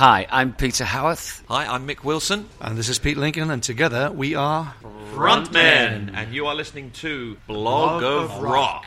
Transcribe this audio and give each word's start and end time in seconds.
Hi, 0.00 0.26
I'm 0.30 0.54
Peter 0.54 0.86
Howarth. 0.86 1.44
Hi, 1.48 1.66
I'm 1.66 1.86
Mick 1.86 2.04
Wilson. 2.04 2.48
And 2.58 2.78
this 2.78 2.88
is 2.88 2.98
Pete 2.98 3.18
Lincoln, 3.18 3.50
and 3.50 3.62
together 3.62 4.10
we 4.10 4.34
are 4.34 4.74
Frontmen. 5.12 6.12
And 6.14 6.34
you 6.34 6.46
are 6.46 6.54
listening 6.54 6.90
to 7.02 7.36
Blog, 7.46 8.02
of, 8.02 8.42
Rock. 8.42 8.86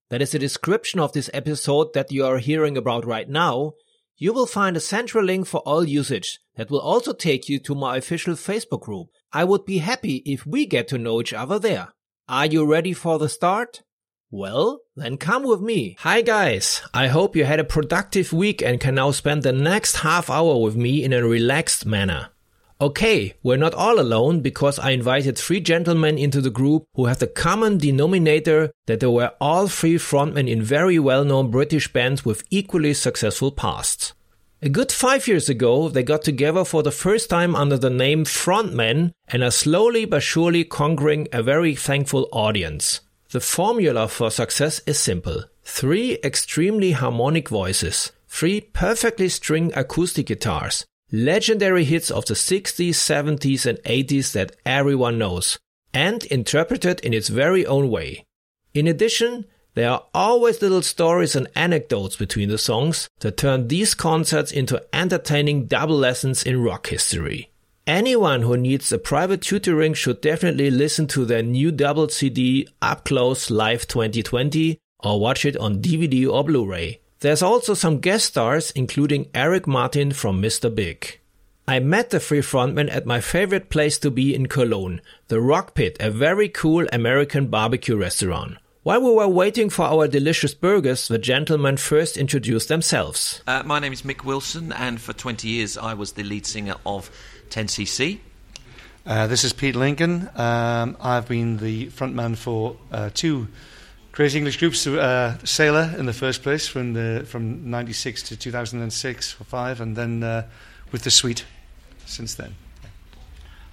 that 0.11 0.21
is 0.21 0.33
the 0.33 0.39
description 0.39 0.99
of 0.99 1.13
this 1.13 1.29
episode 1.33 1.93
that 1.93 2.11
you 2.11 2.25
are 2.25 2.37
hearing 2.37 2.77
about 2.77 3.05
right 3.05 3.29
now, 3.29 3.71
you 4.17 4.33
will 4.33 4.45
find 4.45 4.75
a 4.75 4.81
central 4.81 5.23
link 5.23 5.47
for 5.47 5.61
all 5.61 5.85
usage 5.85 6.39
that 6.57 6.69
will 6.69 6.81
also 6.81 7.13
take 7.13 7.47
you 7.47 7.57
to 7.59 7.73
my 7.73 7.95
official 7.95 8.33
Facebook 8.33 8.81
group. 8.81 9.07
I 9.31 9.45
would 9.45 9.65
be 9.65 9.77
happy 9.77 10.17
if 10.25 10.45
we 10.45 10.65
get 10.65 10.89
to 10.89 10.97
know 10.97 11.21
each 11.21 11.33
other 11.33 11.57
there. 11.57 11.93
Are 12.27 12.45
you 12.45 12.65
ready 12.65 12.91
for 12.91 13.17
the 13.19 13.29
start? 13.29 13.83
Well, 14.29 14.81
then 14.97 15.15
come 15.15 15.43
with 15.43 15.61
me. 15.61 15.95
Hi 15.99 16.21
guys, 16.21 16.81
I 16.93 17.07
hope 17.07 17.37
you 17.37 17.45
had 17.45 17.61
a 17.61 17.63
productive 17.63 18.33
week 18.33 18.61
and 18.61 18.81
can 18.81 18.95
now 18.95 19.11
spend 19.11 19.43
the 19.43 19.53
next 19.53 19.97
half 19.97 20.29
hour 20.29 20.57
with 20.57 20.75
me 20.75 21.05
in 21.05 21.13
a 21.13 21.25
relaxed 21.25 21.85
manner. 21.85 22.31
Okay, 22.81 23.35
we're 23.43 23.57
not 23.57 23.75
all 23.75 23.99
alone 23.99 24.41
because 24.41 24.79
I 24.79 24.89
invited 24.89 25.37
three 25.37 25.59
gentlemen 25.59 26.17
into 26.17 26.41
the 26.41 26.49
group 26.49 26.85
who 26.95 27.05
have 27.05 27.19
the 27.19 27.27
common 27.27 27.77
denominator 27.77 28.71
that 28.87 29.01
they 29.01 29.05
were 29.05 29.33
all 29.39 29.67
three 29.67 29.99
frontmen 29.99 30.49
in 30.49 30.63
very 30.63 30.97
well 30.97 31.23
known 31.23 31.51
British 31.51 31.93
bands 31.93 32.25
with 32.25 32.43
equally 32.49 32.95
successful 32.95 33.51
pasts. 33.51 34.13
A 34.63 34.69
good 34.69 34.91
five 34.91 35.27
years 35.27 35.47
ago, 35.47 35.89
they 35.89 36.01
got 36.01 36.23
together 36.23 36.65
for 36.65 36.81
the 36.81 36.89
first 36.89 37.29
time 37.29 37.55
under 37.55 37.77
the 37.77 37.91
name 37.91 38.25
Frontmen 38.25 39.11
and 39.27 39.43
are 39.43 39.51
slowly 39.51 40.05
but 40.05 40.23
surely 40.23 40.63
conquering 40.63 41.27
a 41.31 41.43
very 41.43 41.75
thankful 41.75 42.27
audience. 42.31 43.01
The 43.29 43.41
formula 43.41 44.07
for 44.07 44.31
success 44.31 44.81
is 44.87 44.97
simple. 44.97 45.43
Three 45.63 46.17
extremely 46.23 46.93
harmonic 46.93 47.47
voices, 47.47 48.11
three 48.27 48.61
perfectly 48.61 49.29
stringed 49.29 49.73
acoustic 49.75 50.25
guitars, 50.25 50.85
legendary 51.11 51.83
hits 51.83 52.09
of 52.09 52.25
the 52.25 52.33
60s, 52.33 52.91
70s, 52.91 53.65
and 53.65 53.77
80s 53.79 54.31
that 54.33 54.55
everyone 54.65 55.17
knows, 55.17 55.59
and 55.93 56.23
interpreted 56.25 56.99
in 57.01 57.13
its 57.13 57.27
very 57.27 57.65
own 57.65 57.89
way. 57.89 58.25
In 58.73 58.87
addition, 58.87 59.45
there 59.73 59.89
are 59.89 60.05
always 60.13 60.61
little 60.61 60.81
stories 60.81 61.35
and 61.35 61.47
anecdotes 61.55 62.15
between 62.15 62.49
the 62.49 62.57
songs 62.57 63.09
that 63.19 63.37
turn 63.37 63.67
these 63.67 63.93
concerts 63.93 64.51
into 64.51 64.83
entertaining 64.93 65.65
double 65.65 65.97
lessons 65.97 66.43
in 66.43 66.63
rock 66.63 66.87
history. 66.87 67.51
Anyone 67.87 68.43
who 68.43 68.55
needs 68.55 68.91
a 68.91 68.97
private 68.97 69.41
tutoring 69.41 69.93
should 69.93 70.21
definitely 70.21 70.71
listen 70.71 71.07
to 71.07 71.25
their 71.25 71.41
new 71.41 71.71
double 71.71 72.09
CD 72.09 72.67
Up 72.81 73.05
Close 73.05 73.49
Live 73.49 73.87
2020 73.87 74.77
or 74.99 75.19
watch 75.19 75.45
it 75.45 75.57
on 75.57 75.81
DVD 75.81 76.31
or 76.31 76.43
Blu-ray. 76.43 77.00
There's 77.21 77.43
also 77.43 77.75
some 77.75 77.99
guest 77.99 78.25
stars, 78.25 78.71
including 78.71 79.29
Eric 79.35 79.67
Martin 79.67 80.11
from 80.11 80.41
Mr. 80.41 80.73
Big. 80.73 81.19
I 81.67 81.77
met 81.77 82.09
the 82.09 82.19
three 82.19 82.39
frontmen 82.39 82.91
at 82.91 83.05
my 83.05 83.21
favorite 83.21 83.69
place 83.69 83.99
to 83.99 84.09
be 84.09 84.33
in 84.33 84.47
Cologne, 84.47 85.01
the 85.27 85.39
Rock 85.39 85.75
Pit, 85.75 85.97
a 85.99 86.09
very 86.09 86.49
cool 86.49 86.87
American 86.91 87.45
barbecue 87.45 87.95
restaurant. 87.95 88.57
While 88.81 89.03
we 89.03 89.13
were 89.13 89.27
waiting 89.27 89.69
for 89.69 89.85
our 89.85 90.07
delicious 90.07 90.55
burgers, 90.55 91.07
the 91.07 91.19
gentlemen 91.19 91.77
first 91.77 92.17
introduced 92.17 92.69
themselves. 92.69 93.43
Uh, 93.45 93.61
my 93.63 93.77
name 93.77 93.93
is 93.93 94.01
Mick 94.01 94.23
Wilson, 94.23 94.71
and 94.71 94.99
for 94.99 95.13
20 95.13 95.47
years 95.47 95.77
I 95.77 95.93
was 95.93 96.13
the 96.13 96.23
lead 96.23 96.47
singer 96.47 96.73
of 96.87 97.11
10cc. 97.51 98.17
Uh, 99.05 99.27
this 99.27 99.43
is 99.43 99.53
Pete 99.53 99.75
Lincoln. 99.75 100.27
Um, 100.35 100.97
I've 100.99 101.27
been 101.27 101.57
the 101.57 101.85
frontman 101.89 102.35
for 102.35 102.77
uh, 102.91 103.11
two 103.13 103.47
Crazy 104.11 104.39
English 104.39 104.57
groups, 104.57 104.85
uh, 104.85 105.37
Sailor 105.45 105.95
in 105.97 106.05
the 106.05 106.13
first 106.13 106.43
place 106.43 106.67
from 106.67 106.93
the 106.93 107.23
from 107.25 107.69
'96 107.69 108.23
to 108.23 108.35
2006 108.35 109.37
or 109.39 109.45
five, 109.45 109.79
and 109.79 109.95
then 109.95 110.21
uh, 110.21 110.45
with 110.91 111.03
the 111.03 111.11
Sweet 111.11 111.45
since 112.05 112.35
then. 112.35 112.55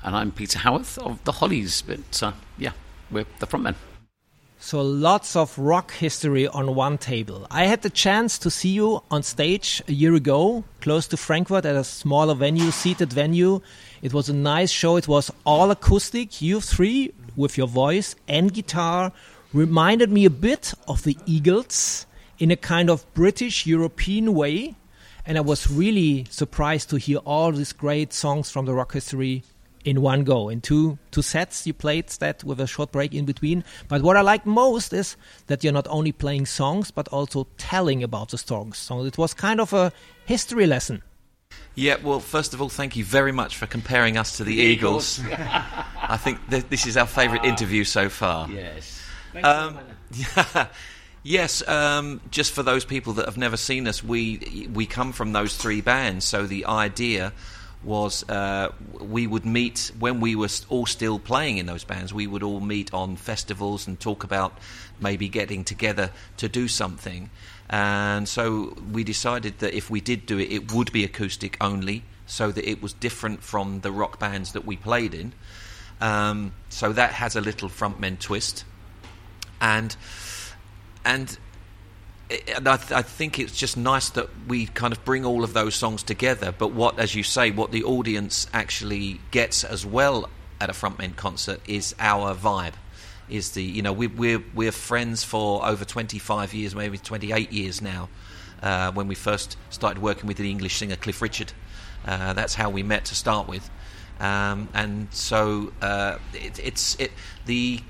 And 0.04 0.14
I'm 0.14 0.30
Peter 0.30 0.60
Howarth 0.60 0.96
of 0.98 1.22
the 1.24 1.32
Hollies, 1.32 1.82
but 1.82 2.22
uh, 2.22 2.32
yeah, 2.56 2.70
we're 3.10 3.26
the 3.40 3.48
frontmen. 3.48 3.74
So 4.60 4.80
lots 4.80 5.34
of 5.34 5.58
rock 5.58 5.92
history 5.92 6.46
on 6.46 6.74
one 6.74 6.98
table. 6.98 7.48
I 7.50 7.64
had 7.64 7.82
the 7.82 7.90
chance 7.90 8.38
to 8.38 8.50
see 8.50 8.70
you 8.70 9.02
on 9.10 9.24
stage 9.24 9.82
a 9.88 9.92
year 9.92 10.14
ago, 10.14 10.62
close 10.80 11.08
to 11.08 11.16
Frankfurt 11.16 11.64
at 11.64 11.74
a 11.74 11.82
smaller 11.82 12.34
venue, 12.34 12.70
seated 12.70 13.12
venue. 13.12 13.60
It 14.02 14.12
was 14.12 14.28
a 14.28 14.34
nice 14.34 14.70
show. 14.70 14.96
It 14.96 15.08
was 15.08 15.32
all 15.44 15.72
acoustic. 15.72 16.40
You 16.40 16.60
three 16.60 17.12
with 17.34 17.58
your 17.58 17.68
voice 17.68 18.14
and 18.28 18.52
guitar 18.52 19.12
reminded 19.52 20.10
me 20.10 20.24
a 20.24 20.30
bit 20.30 20.74
of 20.86 21.02
the 21.04 21.16
Eagles 21.26 22.06
in 22.38 22.50
a 22.50 22.56
kind 22.56 22.90
of 22.90 23.04
British 23.14 23.66
European 23.66 24.34
way. 24.34 24.76
And 25.26 25.36
I 25.36 25.42
was 25.42 25.70
really 25.70 26.26
surprised 26.30 26.90
to 26.90 26.96
hear 26.96 27.18
all 27.18 27.52
these 27.52 27.72
great 27.72 28.12
songs 28.12 28.50
from 28.50 28.66
the 28.66 28.74
rock 28.74 28.92
history 28.92 29.42
in 29.84 30.00
one 30.00 30.24
go. 30.24 30.48
In 30.48 30.60
two 30.60 30.98
two 31.10 31.22
sets, 31.22 31.66
you 31.66 31.74
played 31.74 32.08
that 32.20 32.44
with 32.44 32.60
a 32.60 32.66
short 32.66 32.92
break 32.92 33.14
in 33.14 33.24
between. 33.24 33.64
But 33.88 34.02
what 34.02 34.16
I 34.16 34.22
like 34.22 34.46
most 34.46 34.92
is 34.92 35.16
that 35.46 35.62
you're 35.62 35.72
not 35.72 35.86
only 35.88 36.12
playing 36.12 36.46
songs, 36.46 36.90
but 36.90 37.08
also 37.08 37.46
telling 37.56 38.02
about 38.02 38.30
the 38.30 38.38
songs. 38.38 38.78
So 38.78 39.04
it 39.04 39.18
was 39.18 39.34
kind 39.34 39.60
of 39.60 39.72
a 39.72 39.92
history 40.24 40.66
lesson. 40.66 41.02
Yeah, 41.74 41.96
well, 42.02 42.20
first 42.20 42.54
of 42.54 42.60
all, 42.60 42.68
thank 42.68 42.96
you 42.96 43.04
very 43.04 43.32
much 43.32 43.56
for 43.56 43.66
comparing 43.66 44.16
us 44.16 44.36
to 44.38 44.44
the, 44.44 44.56
the 44.56 44.62
Eagles. 44.62 45.20
Eagles. 45.20 45.38
I 46.02 46.16
think 46.16 46.38
th- 46.50 46.64
this 46.68 46.86
is 46.86 46.96
our 46.96 47.06
favourite 47.06 47.44
interview 47.44 47.84
so 47.84 48.08
far. 48.08 48.50
Yes. 48.50 48.97
Um, 49.42 49.78
yes, 51.22 51.66
um, 51.68 52.20
just 52.30 52.52
for 52.52 52.62
those 52.62 52.84
people 52.84 53.14
that 53.14 53.26
have 53.26 53.36
never 53.36 53.56
seen 53.56 53.86
us, 53.86 54.02
we 54.02 54.68
we 54.72 54.86
come 54.86 55.12
from 55.12 55.32
those 55.32 55.56
three 55.56 55.80
bands. 55.80 56.24
So 56.24 56.46
the 56.46 56.66
idea 56.66 57.32
was 57.84 58.28
uh, 58.28 58.72
we 59.00 59.26
would 59.26 59.46
meet 59.46 59.92
when 59.98 60.20
we 60.20 60.34
were 60.34 60.48
all 60.68 60.86
still 60.86 61.18
playing 61.18 61.58
in 61.58 61.66
those 61.66 61.84
bands. 61.84 62.12
We 62.12 62.26
would 62.26 62.42
all 62.42 62.60
meet 62.60 62.92
on 62.92 63.16
festivals 63.16 63.86
and 63.86 63.98
talk 63.98 64.24
about 64.24 64.58
maybe 65.00 65.28
getting 65.28 65.64
together 65.64 66.10
to 66.38 66.48
do 66.48 66.66
something. 66.66 67.30
And 67.70 68.28
so 68.28 68.76
we 68.92 69.04
decided 69.04 69.58
that 69.60 69.74
if 69.74 69.90
we 69.90 70.00
did 70.00 70.26
do 70.26 70.38
it, 70.38 70.50
it 70.50 70.72
would 70.72 70.90
be 70.90 71.04
acoustic 71.04 71.56
only, 71.60 72.02
so 72.26 72.50
that 72.50 72.68
it 72.68 72.82
was 72.82 72.94
different 72.94 73.42
from 73.42 73.80
the 73.80 73.92
rock 73.92 74.18
bands 74.18 74.52
that 74.52 74.64
we 74.64 74.76
played 74.76 75.14
in. 75.14 75.32
Um, 76.00 76.52
so 76.68 76.92
that 76.92 77.12
has 77.12 77.36
a 77.36 77.40
little 77.40 77.68
frontmen 77.68 78.18
twist 78.18 78.64
and 79.60 79.96
and 81.04 81.38
I, 82.30 82.76
th- 82.76 82.92
I, 82.92 83.00
think 83.00 83.38
it's 83.38 83.56
just 83.56 83.78
nice 83.78 84.10
that 84.10 84.28
we 84.46 84.66
kind 84.66 84.92
of 84.92 85.02
bring 85.04 85.24
all 85.24 85.44
of 85.44 85.54
those 85.54 85.74
songs 85.74 86.02
together. 86.02 86.52
But 86.52 86.72
what, 86.72 86.98
as 86.98 87.14
you 87.14 87.22
say, 87.22 87.50
what 87.50 87.72
the 87.72 87.84
audience 87.84 88.46
actually 88.52 89.20
gets 89.30 89.64
as 89.64 89.86
well 89.86 90.28
at 90.60 90.68
a 90.68 90.74
frontman 90.74 91.16
concert 91.16 91.60
is 91.66 91.94
our 91.98 92.34
vibe. 92.34 92.74
Is 93.30 93.52
the 93.52 93.62
you 93.62 93.82
know 93.82 93.92
we, 93.92 94.06
we're 94.06 94.42
we're 94.54 94.72
friends 94.72 95.24
for 95.24 95.64
over 95.64 95.84
25 95.84 96.54
years, 96.54 96.74
maybe 96.74 96.98
28 96.98 97.52
years 97.52 97.80
now. 97.80 98.08
Uh, 98.62 98.90
when 98.92 99.06
we 99.06 99.14
first 99.14 99.56
started 99.70 100.02
working 100.02 100.26
with 100.26 100.36
the 100.36 100.50
English 100.50 100.76
singer 100.76 100.96
Cliff 100.96 101.22
Richard, 101.22 101.52
uh, 102.06 102.32
that's 102.32 102.54
how 102.54 102.70
we 102.70 102.82
met 102.82 103.04
to 103.06 103.14
start 103.14 103.46
with. 103.46 103.70
Um, 104.18 104.68
and 104.74 105.08
so 105.12 105.72
uh, 105.80 106.18
it, 106.34 106.58
it's 106.58 106.96
it 106.98 107.12
the 107.46 107.80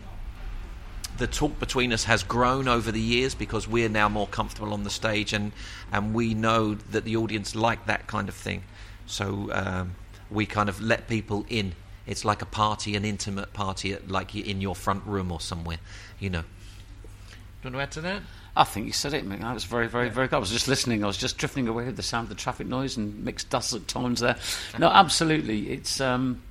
the 1.19 1.27
talk 1.27 1.59
between 1.59 1.93
us 1.93 2.05
has 2.05 2.23
grown 2.23 2.69
over 2.69 2.91
the 2.91 3.01
years 3.01 3.35
because 3.35 3.69
we're 3.69 3.89
now 3.89 4.09
more 4.09 4.27
comfortable 4.27 4.73
on 4.73 4.85
the 4.85 4.91
stage 4.91 5.33
and 5.33 5.53
and 5.93 6.15
we 6.15 6.35
know 6.35 6.75
that 6.75 7.05
the 7.05 7.17
audience 7.17 7.55
like 7.55 7.87
that 7.87 8.07
kind 8.07 8.29
of 8.29 8.35
thing. 8.35 8.63
So 9.07 9.51
um, 9.53 9.95
we 10.31 10.47
kind 10.47 10.69
of 10.69 10.81
let 10.81 11.09
people 11.09 11.45
in 11.49 11.75
It's 12.09 12.25
like 12.25 12.41
a 12.41 12.47
party, 12.47 12.97
an 12.97 13.05
intimate 13.05 13.53
party, 13.53 13.93
at, 13.93 14.11
like 14.11 14.35
in 14.35 14.63
your 14.63 14.75
front 14.75 15.05
room 15.07 15.31
or 15.31 15.41
somewhere. 15.41 15.79
You 16.19 16.31
know. 16.31 16.41
Do 16.41 17.69
you 17.69 17.71
want 17.71 17.75
to 17.75 17.81
add 17.83 17.91
to 17.93 18.01
that? 18.01 18.23
I 18.57 18.65
think 18.65 18.87
you 18.87 18.93
said 18.93 19.13
it, 19.13 19.29
Mick. 19.29 19.41
That 19.41 19.55
was 19.55 19.65
very, 19.65 19.89
very, 19.89 20.09
very 20.09 20.27
good. 20.27 20.37
I 20.37 20.39
was 20.39 20.51
just 20.51 20.69
listening. 20.69 21.05
I 21.05 21.07
was 21.07 21.19
just 21.19 21.37
drifting 21.39 21.69
away 21.69 21.85
with 21.85 21.97
the 21.97 22.03
sound 22.03 22.25
of 22.25 22.29
the 22.31 22.35
traffic 22.35 22.67
noise 22.67 22.97
and 22.97 23.25
mixed 23.25 23.51
dulcet 23.51 23.87
tones 23.87 24.21
there. 24.21 24.37
No, 24.79 24.89
absolutely. 24.89 25.71
It's 25.71 26.01
um, 26.01 26.43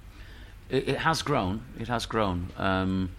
it, 0.70 0.90
it 0.90 0.98
has 1.00 1.22
grown. 1.22 1.64
It 1.80 1.88
has 1.88 2.06
grown. 2.06 2.52
Um, 2.58 3.12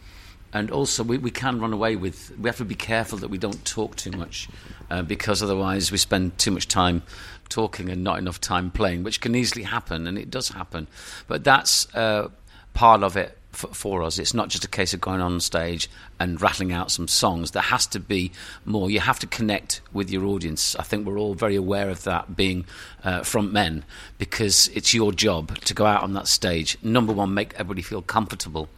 and 0.52 0.70
also, 0.70 1.04
we, 1.04 1.18
we 1.18 1.30
can 1.30 1.60
run 1.60 1.72
away 1.72 1.96
with. 1.96 2.32
We 2.38 2.48
have 2.48 2.56
to 2.56 2.64
be 2.64 2.74
careful 2.74 3.18
that 3.18 3.28
we 3.28 3.38
don't 3.38 3.64
talk 3.64 3.96
too 3.96 4.12
much, 4.12 4.48
uh, 4.90 5.02
because 5.02 5.42
otherwise 5.42 5.92
we 5.92 5.98
spend 5.98 6.38
too 6.38 6.50
much 6.50 6.68
time 6.68 7.02
talking 7.48 7.88
and 7.90 8.02
not 8.02 8.18
enough 8.18 8.40
time 8.40 8.70
playing, 8.70 9.02
which 9.02 9.20
can 9.20 9.34
easily 9.34 9.64
happen, 9.64 10.06
and 10.06 10.16
it 10.18 10.30
does 10.30 10.48
happen. 10.48 10.86
But 11.26 11.44
that's 11.44 11.92
uh, 11.94 12.28
part 12.72 13.02
of 13.02 13.16
it 13.16 13.36
for, 13.50 13.68
for 13.68 14.02
us. 14.02 14.18
It's 14.18 14.34
not 14.34 14.48
just 14.48 14.64
a 14.64 14.68
case 14.68 14.94
of 14.94 15.00
going 15.00 15.20
on 15.20 15.40
stage 15.40 15.90
and 16.18 16.40
rattling 16.40 16.72
out 16.72 16.90
some 16.90 17.08
songs. 17.08 17.50
There 17.50 17.62
has 17.62 17.86
to 17.88 18.00
be 18.00 18.32
more. 18.64 18.90
You 18.90 19.00
have 19.00 19.18
to 19.18 19.26
connect 19.26 19.80
with 19.92 20.10
your 20.10 20.24
audience. 20.24 20.76
I 20.76 20.82
think 20.82 21.06
we're 21.06 21.18
all 21.18 21.34
very 21.34 21.56
aware 21.56 21.90
of 21.90 22.04
that 22.04 22.36
being 22.36 22.64
uh, 23.04 23.22
front 23.22 23.52
men 23.52 23.84
because 24.16 24.68
it's 24.68 24.94
your 24.94 25.12
job 25.12 25.58
to 25.60 25.74
go 25.74 25.84
out 25.84 26.02
on 26.02 26.14
that 26.14 26.28
stage. 26.28 26.78
Number 26.82 27.12
one, 27.12 27.34
make 27.34 27.52
everybody 27.54 27.82
feel 27.82 28.02
comfortable 28.02 28.68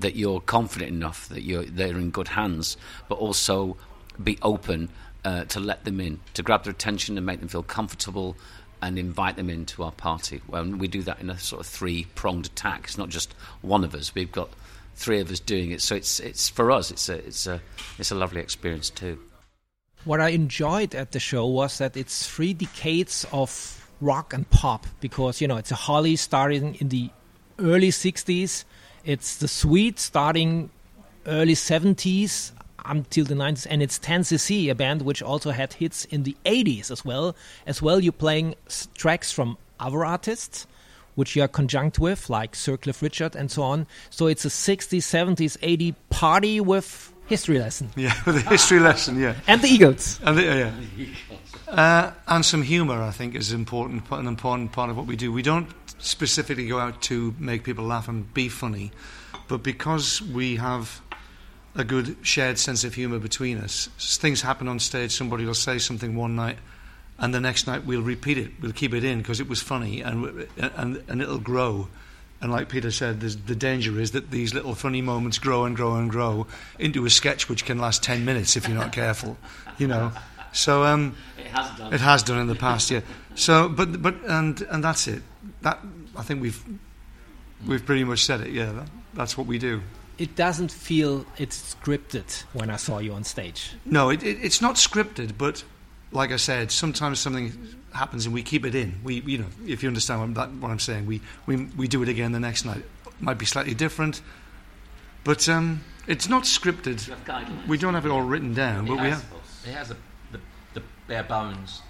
that 0.00 0.16
you're 0.16 0.40
confident 0.40 0.90
enough 0.90 1.28
that 1.28 1.42
you're 1.42 1.64
they're 1.64 1.98
in 1.98 2.10
good 2.10 2.28
hands, 2.28 2.76
but 3.08 3.16
also 3.16 3.76
be 4.22 4.38
open 4.42 4.88
uh, 5.24 5.44
to 5.44 5.60
let 5.60 5.84
them 5.84 6.00
in, 6.00 6.20
to 6.34 6.42
grab 6.42 6.64
their 6.64 6.72
attention 6.72 7.16
and 7.16 7.26
make 7.26 7.40
them 7.40 7.48
feel 7.48 7.62
comfortable 7.62 8.36
and 8.82 8.98
invite 8.98 9.36
them 9.36 9.50
into 9.50 9.82
our 9.82 9.92
party. 9.92 10.40
When 10.46 10.78
we 10.78 10.88
do 10.88 11.02
that 11.02 11.20
in 11.20 11.30
a 11.30 11.38
sort 11.38 11.60
of 11.60 11.66
three 11.66 12.06
pronged 12.14 12.46
attack, 12.46 12.84
it's 12.84 12.98
not 12.98 13.10
just 13.10 13.32
one 13.60 13.84
of 13.84 13.94
us. 13.94 14.14
We've 14.14 14.32
got 14.32 14.50
three 14.94 15.20
of 15.20 15.30
us 15.30 15.40
doing 15.40 15.70
it, 15.70 15.82
so 15.82 15.94
it's 15.94 16.20
it's 16.20 16.48
for 16.48 16.70
us. 16.70 16.90
It's 16.90 17.08
a 17.08 17.14
it's 17.26 17.46
a 17.46 17.60
it's 17.98 18.10
a 18.10 18.14
lovely 18.14 18.40
experience 18.40 18.90
too. 18.90 19.18
What 20.04 20.20
I 20.20 20.30
enjoyed 20.30 20.94
at 20.94 21.12
the 21.12 21.20
show 21.20 21.46
was 21.46 21.78
that 21.78 21.96
it's 21.96 22.26
three 22.26 22.54
decades 22.54 23.26
of 23.32 23.76
rock 24.00 24.32
and 24.32 24.48
pop 24.48 24.86
because 25.00 25.42
you 25.42 25.48
know 25.48 25.58
it's 25.58 25.70
a 25.70 25.76
Holly 25.76 26.16
starting 26.16 26.76
in 26.76 26.88
the 26.88 27.10
early 27.58 27.90
'60s 27.90 28.64
it's 29.04 29.36
the 29.38 29.48
Sweet 29.48 29.98
starting 29.98 30.70
early 31.26 31.54
70s 31.54 32.52
until 32.84 33.24
the 33.24 33.34
90s 33.34 33.66
and 33.68 33.82
it's 33.82 33.98
10cc 33.98 34.70
a 34.70 34.74
band 34.74 35.02
which 35.02 35.22
also 35.22 35.50
had 35.50 35.74
hits 35.74 36.04
in 36.06 36.22
the 36.22 36.36
80s 36.44 36.90
as 36.90 37.04
well. 37.04 37.36
As 37.66 37.82
well 37.82 38.00
you're 38.00 38.12
playing 38.12 38.54
tracks 38.94 39.32
from 39.32 39.58
other 39.78 40.04
artists 40.04 40.66
which 41.14 41.36
you 41.36 41.42
are 41.42 41.48
conjunct 41.48 41.98
with 41.98 42.30
like 42.30 42.54
sir 42.54 42.76
cliff 42.76 43.02
richard 43.02 43.36
and 43.36 43.50
so 43.50 43.62
on. 43.62 43.86
So 44.10 44.26
it's 44.26 44.44
a 44.44 44.48
60s 44.48 44.98
70s 44.98 45.56
80 45.62 45.94
party 46.08 46.60
with 46.60 47.12
history 47.26 47.58
lesson. 47.58 47.90
Yeah 47.96 48.14
with 48.24 48.36
a 48.36 48.48
history 48.48 48.80
lesson 48.80 49.20
yeah. 49.20 49.34
And 49.46 49.60
the 49.62 49.68
eagles. 49.68 50.20
And 50.24 50.38
the, 50.38 50.42
yeah. 50.42 51.06
Uh, 51.68 52.12
and 52.26 52.44
some 52.44 52.62
humor 52.62 53.00
i 53.00 53.12
think 53.12 53.36
is 53.36 53.52
important 53.52 54.10
an 54.10 54.26
important 54.26 54.72
part 54.72 54.90
of 54.90 54.96
what 54.96 55.06
we 55.06 55.16
do. 55.16 55.32
We 55.32 55.42
don't 55.42 55.68
specifically 56.00 56.66
go 56.66 56.78
out 56.78 57.02
to 57.02 57.34
make 57.38 57.64
people 57.64 57.84
laugh 57.84 58.08
and 58.08 58.32
be 58.34 58.48
funny, 58.48 58.92
but 59.48 59.62
because 59.62 60.20
we 60.22 60.56
have 60.56 61.00
a 61.74 61.84
good 61.84 62.16
shared 62.22 62.58
sense 62.58 62.84
of 62.84 62.94
humour 62.94 63.18
between 63.18 63.58
us, 63.58 63.88
things 63.98 64.42
happen 64.42 64.68
on 64.68 64.78
stage. 64.78 65.12
Somebody 65.12 65.44
will 65.44 65.54
say 65.54 65.78
something 65.78 66.16
one 66.16 66.36
night, 66.36 66.58
and 67.18 67.34
the 67.34 67.40
next 67.40 67.66
night 67.66 67.84
we'll 67.84 68.02
repeat 68.02 68.38
it. 68.38 68.50
We'll 68.60 68.72
keep 68.72 68.94
it 68.94 69.04
in 69.04 69.18
because 69.18 69.40
it 69.40 69.48
was 69.48 69.60
funny, 69.62 70.00
and 70.00 70.46
and 70.58 71.02
and 71.08 71.22
it'll 71.22 71.38
grow. 71.38 71.88
And 72.42 72.50
like 72.50 72.70
Peter 72.70 72.90
said, 72.90 73.20
the 73.20 73.54
danger 73.54 74.00
is 74.00 74.12
that 74.12 74.30
these 74.30 74.54
little 74.54 74.74
funny 74.74 75.02
moments 75.02 75.38
grow 75.38 75.66
and 75.66 75.76
grow 75.76 75.96
and 75.96 76.10
grow 76.10 76.46
into 76.78 77.04
a 77.04 77.10
sketch 77.10 77.50
which 77.50 77.66
can 77.66 77.78
last 77.78 78.02
ten 78.02 78.24
minutes 78.24 78.56
if 78.56 78.66
you're 78.66 78.78
not 78.78 78.92
careful, 78.92 79.36
you 79.78 79.86
know. 79.86 80.10
So 80.52 80.84
um, 80.84 81.14
it 81.38 81.46
has 81.46 81.78
done. 81.78 81.94
It 81.94 82.00
has 82.00 82.22
done 82.22 82.38
in 82.38 82.46
the 82.46 82.54
past, 82.54 82.90
yeah. 82.90 83.00
So, 83.34 83.68
but 83.68 84.02
but 84.02 84.16
and 84.26 84.60
and 84.62 84.82
that's 84.82 85.06
it. 85.06 85.22
That 85.62 85.78
I 86.16 86.22
think 86.22 86.40
we've 86.42 86.62
we've 87.66 87.84
pretty 87.84 88.04
much 88.04 88.24
said 88.24 88.40
it. 88.40 88.50
Yeah, 88.50 88.72
that, 88.72 88.88
that's 89.14 89.36
what 89.36 89.46
we 89.46 89.58
do. 89.58 89.82
It 90.18 90.36
doesn't 90.36 90.70
feel 90.70 91.24
it's 91.38 91.74
scripted 91.74 92.42
when 92.52 92.70
I 92.70 92.76
saw 92.76 92.98
you 92.98 93.14
on 93.14 93.24
stage. 93.24 93.72
No, 93.86 94.10
it, 94.10 94.22
it, 94.22 94.38
it's 94.42 94.60
not 94.60 94.76
scripted, 94.76 95.38
but 95.38 95.64
like 96.12 96.30
I 96.30 96.36
said, 96.36 96.70
sometimes 96.70 97.20
something 97.20 97.52
happens 97.94 98.26
and 98.26 98.34
we 98.34 98.42
keep 98.42 98.66
it 98.66 98.74
in. 98.74 99.00
We, 99.02 99.20
you 99.22 99.38
know, 99.38 99.46
if 99.66 99.82
you 99.82 99.88
understand 99.88 100.20
what, 100.20 100.34
that, 100.34 100.52
what 100.60 100.70
I'm 100.70 100.78
saying, 100.78 101.06
we, 101.06 101.20
we 101.46 101.64
we 101.76 101.88
do 101.88 102.02
it 102.02 102.08
again 102.08 102.32
the 102.32 102.40
next 102.40 102.64
night. 102.64 102.82
It 103.06 103.22
might 103.22 103.38
be 103.38 103.46
slightly 103.46 103.74
different, 103.74 104.20
but 105.24 105.48
um, 105.48 105.82
it's 106.06 106.28
not 106.28 106.44
scripted. 106.44 107.08
We 107.66 107.78
don't 107.78 107.94
have 107.94 108.04
it 108.04 108.10
all 108.10 108.22
written 108.22 108.52
down, 108.52 108.86
but 108.86 108.94
it 108.94 109.00
we 109.00 109.08
has, 109.08 109.22
have. 109.22 109.32
It 109.66 109.72
has 109.72 109.90
a, 109.90 109.96
the, 110.32 110.40
the 110.74 110.82
bare 111.06 111.22
bones, 111.22 111.82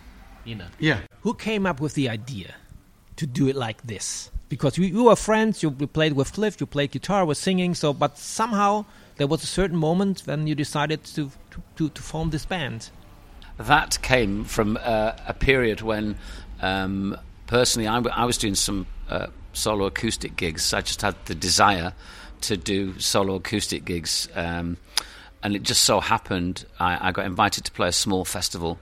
you 0.45 0.55
know. 0.55 0.67
Yeah. 0.79 1.01
Who 1.23 1.35
came 1.35 1.67
up 1.67 1.81
with 1.81 1.95
the 1.95 2.09
idea? 2.09 2.55
To 3.21 3.27
do 3.27 3.49
it 3.49 3.57
like 3.57 3.83
this? 3.83 4.31
Because 4.49 4.79
you, 4.79 4.85
you 4.87 5.05
were 5.05 5.17
friends, 5.17 5.63
you, 5.63 5.71
played 5.71 6.15
with 6.15 6.33
Cliff, 6.33 6.59
you 6.59 6.67
played 6.67 6.91
guitar, 6.91 7.25
was 7.27 7.39
singing, 7.39 7.75
so 7.75 7.93
but 7.93 8.17
somehow 8.17 8.87
there 9.17 9.27
was 9.27 9.43
a 9.43 9.47
certain 9.47 9.77
moment 9.77 10.23
when 10.25 10.47
you 10.47 10.55
decided 10.55 11.05
to 11.05 11.31
to, 11.77 11.91
to, 11.91 12.03
form 12.03 12.31
this 12.31 12.47
band. 12.47 12.91
That 13.59 14.01
came 14.01 14.45
from 14.45 14.79
uh, 14.81 15.13
a 15.27 15.35
period 15.35 15.83
when, 15.83 16.17
um, 16.63 17.19
personally, 17.47 17.87
I, 17.87 17.99
I, 17.99 18.25
was 18.25 18.39
doing 18.39 18.55
some 18.55 18.87
uh, 19.11 19.27
solo 19.53 19.85
acoustic 19.87 20.37
gigs. 20.37 20.73
I 20.73 20.81
just 20.81 21.03
had 21.03 21.17
the 21.27 21.35
desire 21.35 21.93
to 22.43 22.57
do 22.57 22.99
solo 22.99 23.35
acoustic 23.35 23.85
gigs. 23.85 24.29
Um, 24.35 24.79
and 25.43 25.55
it 25.55 25.63
just 25.63 25.83
so 25.83 26.01
happened 26.01 26.65
I, 26.79 27.09
I, 27.09 27.13
got 27.13 27.27
invited 27.27 27.65
to 27.65 27.73
play 27.73 27.89
a 27.89 27.93
small 27.93 28.25
festival 28.25 28.79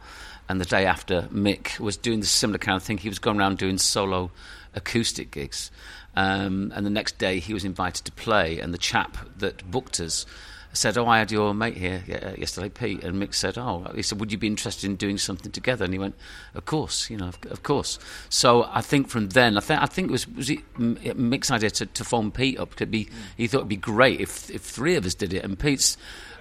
and 0.49 0.61
the 0.61 0.65
day 0.65 0.87
after, 0.87 1.23
Mick 1.33 1.79
was 1.79 1.97
doing 1.97 2.21
the 2.21 2.27
similar 2.27 2.59
kind 2.59 2.77
of 2.77 2.83
thing. 2.83 2.99
He 2.99 3.09
was 3.09 3.19
going 3.19 3.39
around 3.39 3.59
doing 3.59 3.79
solo 3.79 4.31
acoustic 4.75 5.31
gigs. 5.31 5.71
Um, 6.17 6.73
and 6.75 6.85
the 6.85 6.91
next 6.91 7.19
day, 7.19 7.39
he 7.39 7.55
was 7.55 7.65
invited 7.65 8.05
to 8.07 8.13
play, 8.13 8.59
and 8.59 8.73
the 8.73 8.79
chap 8.79 9.17
that 9.39 9.71
booked 9.71 10.01
us 10.01 10.27
said, 10.73 10.99
"Oh, 10.99 11.07
I 11.07 11.19
had 11.19 11.31
your 11.31 11.55
mate 11.55 11.77
here 11.77 12.03
uh, 12.11 12.33
yesterday, 12.39 12.69
Pete." 12.69 13.05
And 13.05 13.21
Mick 13.21 13.35
said, 13.35 13.59
"Oh," 13.59 13.91
he 13.95 14.03
said, 14.03 14.21
"Would 14.21 14.33
you 14.33 14.39
be 14.39 14.47
interested 14.47 14.89
in 14.89 14.97
doing 14.97 15.19
something 15.19 15.53
together?" 15.53 15.85
And 15.85 15.93
he 15.93 15.99
went, 15.99 16.15
"Of 16.55 16.65
course, 16.65 17.11
you 17.11 17.17
know, 17.17 17.29
of, 17.29 17.39
of 17.51 17.63
course." 17.63 17.99
So 18.29 18.69
I 18.71 18.81
think 18.81 19.09
from 19.09 19.31
then, 19.31 19.57
I 19.57 19.61
think 19.61 19.83
I 19.83 19.87
think 19.87 20.09
it 20.09 20.13
was 20.13 20.29
was 20.29 20.51
it 20.51 20.61
Mick's 20.77 21.51
idea 21.51 21.71
to, 21.71 21.87
to 21.87 22.05
phone 22.05 22.31
Pete 22.31 22.59
up. 22.59 22.77
Could 22.77 22.91
be 22.91 23.09
he 23.37 23.47
thought 23.47 23.59
it'd 23.59 23.69
be 23.69 23.77
great 23.77 24.21
if 24.21 24.51
if 24.51 24.63
three 24.63 24.97
of 24.97 25.05
us 25.05 25.15
did 25.15 25.33
it, 25.33 25.45
and 25.45 25.59
Pete's 25.59 25.97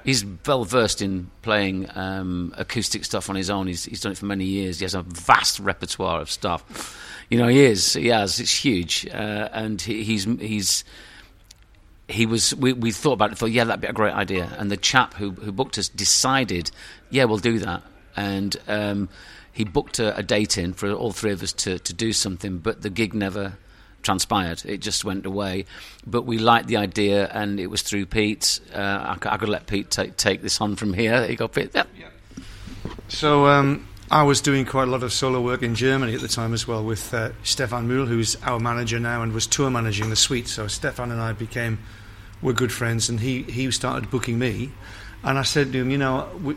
he's 0.07 0.25
well 0.45 0.63
versed 0.63 1.01
in 1.01 1.29
playing 1.41 1.85
um, 1.93 2.53
acoustic 2.57 3.03
stuff 3.03 3.29
on 3.29 3.35
his 3.35 3.49
own. 3.49 3.67
He's, 3.67 3.83
he's 3.83 3.99
done 3.99 4.13
it 4.13 4.17
for 4.17 4.25
many 4.25 4.45
years. 4.45 4.79
He 4.79 4.85
has 4.85 4.95
a 4.95 5.01
vast 5.01 5.59
repertoire 5.59 6.21
of 6.21 6.31
stuff. 6.31 6.97
You 7.29 7.37
know, 7.37 7.49
he 7.49 7.65
is. 7.65 7.93
He 7.93 8.07
has. 8.07 8.39
It's 8.39 8.55
huge, 8.55 9.05
uh, 9.07 9.49
and 9.51 9.81
he, 9.81 10.03
he's 10.03 10.23
he's 10.23 10.85
he 12.07 12.25
was. 12.25 12.55
We, 12.55 12.71
we 12.71 12.91
thought 12.91 13.13
about 13.13 13.33
it. 13.33 13.37
Thought, 13.37 13.51
yeah, 13.51 13.65
that'd 13.65 13.81
be 13.81 13.87
a 13.87 13.93
great 13.93 14.13
idea. 14.13 14.49
And 14.57 14.71
the 14.71 14.77
chap 14.77 15.13
who 15.15 15.31
who 15.31 15.51
booked 15.51 15.77
us 15.77 15.89
decided, 15.89 16.71
yeah, 17.09 17.25
we'll 17.25 17.37
do 17.37 17.59
that. 17.59 17.83
And 18.15 18.55
um, 18.69 19.09
he 19.51 19.65
booked 19.65 19.99
a, 19.99 20.15
a, 20.15 20.23
date 20.23 20.57
in 20.57 20.73
for 20.73 20.89
all 20.91 21.11
three 21.11 21.33
of 21.33 21.43
us 21.43 21.51
to 21.53 21.79
to 21.79 21.93
do 21.93 22.13
something, 22.13 22.59
but 22.59 22.81
the 22.81 22.89
gig 22.89 23.13
never 23.13 23.57
transpired. 24.03 24.63
It 24.65 24.79
just 24.79 25.03
went 25.05 25.25
away. 25.25 25.65
But 26.05 26.23
we 26.23 26.37
liked 26.37 26.67
the 26.67 26.77
idea, 26.77 27.29
and 27.33 27.59
it 27.59 27.67
was 27.67 27.81
through 27.81 28.05
Pete. 28.07 28.59
Uh, 28.73 29.17
I, 29.21 29.33
I, 29.33 29.37
could 29.37 29.49
let 29.49 29.67
Pete 29.67 29.89
take, 29.89 30.17
take 30.17 30.41
this 30.41 30.61
on 30.61 30.75
from 30.75 30.93
here. 30.93 31.19
There 31.19 31.31
you 31.31 31.37
go, 31.37 31.47
Pete. 31.47 31.71
Yep. 31.73 31.87
So 33.09 33.47
um, 33.47 33.87
I 34.09 34.23
was 34.23 34.41
doing 34.41 34.65
quite 34.65 34.87
a 34.87 34.91
lot 34.91 35.03
of 35.03 35.11
solo 35.11 35.41
work 35.41 35.63
in 35.63 35.75
Germany 35.75 36.13
at 36.13 36.21
the 36.21 36.27
time 36.27 36.53
as 36.53 36.67
well 36.67 36.83
with 36.83 37.13
uh, 37.13 37.31
Stefan 37.43 37.87
Mühl, 37.87 38.07
who's 38.07 38.35
our 38.43 38.59
manager 38.59 38.99
now 38.99 39.21
and 39.21 39.33
was 39.33 39.47
tour 39.47 39.69
managing 39.69 40.09
the 40.09 40.15
Sweet. 40.15 40.47
So 40.47 40.67
Stefan 40.67 41.11
and 41.11 41.21
I 41.21 41.33
became 41.33 41.79
were 42.41 42.53
good 42.53 42.71
friends, 42.71 43.09
and 43.09 43.19
he 43.19 43.43
he 43.43 43.69
started 43.71 44.09
booking 44.09 44.37
me. 44.37 44.71
And 45.23 45.37
I 45.37 45.43
said 45.43 45.71
to 45.73 45.79
him, 45.79 45.89
you 45.89 45.97
know, 45.97 46.29
we, 46.41 46.55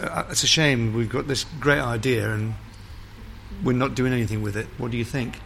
uh, 0.00 0.24
it's 0.30 0.42
a 0.42 0.46
shame 0.46 0.94
we've 0.94 1.08
got 1.08 1.28
this 1.28 1.44
great 1.60 1.80
idea 1.80 2.32
and 2.32 2.54
we're 3.62 3.74
not 3.74 3.94
doing 3.94 4.12
anything 4.12 4.42
with 4.42 4.56
it. 4.56 4.66
What 4.78 4.90
do 4.90 4.96
you 4.96 5.04
think? 5.04 5.38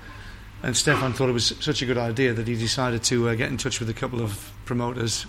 And 0.62 0.76
Stefan 0.76 1.12
thought 1.12 1.28
it 1.28 1.32
was 1.32 1.54
such 1.60 1.82
a 1.82 1.86
good 1.86 1.98
idea 1.98 2.32
that 2.32 2.48
he 2.48 2.54
decided 2.54 3.02
to 3.04 3.28
uh, 3.28 3.34
get 3.34 3.50
in 3.50 3.56
touch 3.56 3.78
with 3.78 3.88
a 3.88 3.94
couple 3.94 4.20
of 4.20 4.52
promoters 4.64 5.26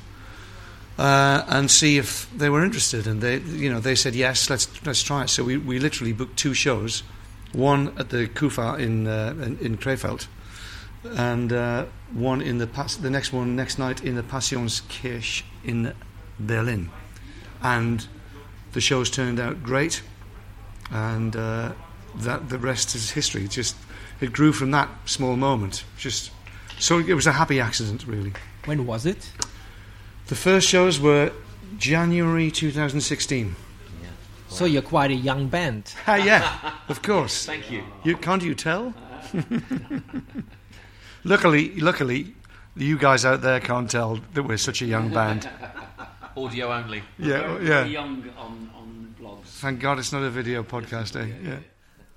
uh, 0.98 1.43
and 1.48 1.69
see 1.69 1.98
if 1.98 2.29
they 2.36 2.50
were 2.50 2.63
interested. 2.63 3.07
And 3.07 3.22
they, 3.22 3.38
you 3.39 3.72
know, 3.72 3.79
they 3.79 3.96
said 3.96 4.15
yes, 4.15 4.50
let's 4.50 4.67
let's 4.86 5.03
try 5.03 5.24
it. 5.24 5.29
So 5.29 5.43
we, 5.43 5.57
we 5.57 5.79
literally 5.79 6.13
booked 6.13 6.38
two 6.38 6.53
shows, 6.53 7.03
one 7.53 7.93
at 7.98 8.10
the 8.10 8.27
Kufa 8.27 8.75
in 8.75 9.07
uh, 9.07 9.36
in, 9.41 9.57
in 9.60 9.77
Krefeld, 9.77 10.27
and 11.15 11.53
uh, 11.53 11.86
one 12.13 12.41
in 12.41 12.57
the 12.57 12.67
pas- 12.67 12.98
the 12.98 13.10
next 13.10 13.34
one 13.34 13.55
next 13.55 13.77
night 13.77 14.03
in 14.03 14.15
the 14.15 14.24
Passionskirche 14.24 15.43
in 15.63 15.93
Berlin, 16.39 16.89
and 17.62 18.07
the 18.74 18.81
shows 18.81 19.10
turned 19.10 19.39
out 19.39 19.62
great, 19.63 20.01
and 20.89 21.36
uh, 21.36 21.74
that 22.15 22.50
the 22.50 22.57
rest 22.57 22.96
is 22.96 23.12
history. 23.12 23.48
Just 23.48 23.75
it 24.21 24.33
grew 24.33 24.51
from 24.53 24.71
that 24.71 24.89
small 25.05 25.36
moment. 25.36 25.83
Just 25.97 26.31
So 26.79 27.00
it 27.00 27.13
was 27.13 27.27
a 27.27 27.31
happy 27.33 27.59
accident, 27.59 28.05
really. 28.07 28.33
When 28.65 28.86
was 28.86 29.05
it? 29.05 29.31
The 30.27 30.36
first 30.36 30.67
shows 30.67 31.00
were 31.00 31.31
January 31.77 32.51
2016. 32.51 33.55
So 34.50 34.65
you're 34.65 34.81
quite 34.81 35.12
a 35.12 35.15
young 35.15 35.47
band. 35.50 35.93
Ah, 36.07 36.15
yeah, 36.15 36.71
of 36.88 37.01
course. 37.01 37.45
Thank 37.45 37.69
you. 37.69 37.83
You 38.03 38.15
can't 38.17 38.41
you 38.43 38.55
tell? 38.55 38.93
luckily, 41.24 41.75
luckily, 41.79 42.33
you 42.75 42.97
guys 42.97 43.25
out 43.25 43.41
there 43.41 43.59
can't 43.59 43.89
tell 43.89 44.19
that 44.33 44.43
we're 44.43 44.57
such 44.57 44.81
a 44.81 44.86
young 44.86 45.09
band. 45.13 45.50
Audio 46.38 46.71
only. 46.71 47.01
Yeah, 47.17 47.57
Very 47.57 47.67
yeah. 47.67 47.86
young 47.86 48.24
on, 48.38 48.69
on 48.75 49.15
blogs. 49.19 49.45
Thank 49.59 49.79
God 49.79 50.00
it's 50.00 50.13
not 50.13 50.24
a 50.24 50.29
video 50.29 50.63
podcast, 50.63 51.15
eh? 51.19 51.33
Yeah. 51.43 51.59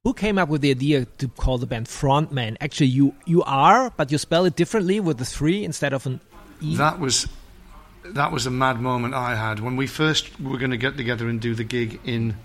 Who 0.04 0.14
came 0.14 0.38
up 0.38 0.48
with 0.48 0.62
the 0.62 0.70
idea 0.70 1.04
to 1.18 1.28
call 1.28 1.58
the 1.58 1.66
band 1.66 1.86
Frontman? 1.86 2.56
Actually, 2.60 2.86
you 2.88 3.14
you 3.26 3.42
are, 3.42 3.90
but 3.96 4.10
you 4.10 4.18
spell 4.18 4.46
it 4.46 4.56
differently 4.56 4.98
with 5.00 5.18
the 5.18 5.24
three 5.26 5.64
instead 5.64 5.92
of 5.92 6.06
an 6.06 6.20
e. 6.60 6.76
That 6.76 6.98
was 6.98 7.28
that 8.04 8.32
was 8.32 8.46
a 8.46 8.50
mad 8.50 8.80
moment 8.80 9.14
I 9.14 9.34
had 9.36 9.60
when 9.60 9.76
we 9.76 9.86
first 9.86 10.40
were 10.40 10.56
going 10.56 10.70
to 10.70 10.78
get 10.78 10.96
together 10.96 11.28
and 11.28 11.40
do 11.40 11.54
the 11.54 11.64
gig 11.64 12.00
in 12.04 12.36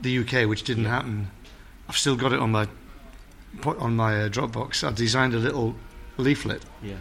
the 0.00 0.18
UK, 0.18 0.48
which 0.48 0.62
didn't 0.64 0.86
happen. 0.86 1.30
I've 1.88 1.96
still 1.96 2.16
got 2.16 2.32
it 2.32 2.40
on 2.40 2.50
my 2.52 2.68
put 3.60 3.78
on 3.78 3.96
my 3.96 4.22
uh, 4.22 4.28
Dropbox. 4.28 4.82
I 4.86 4.92
designed 4.92 5.34
a 5.34 5.38
little 5.38 5.74
leaflet, 6.16 6.62
Yeah. 6.82 6.96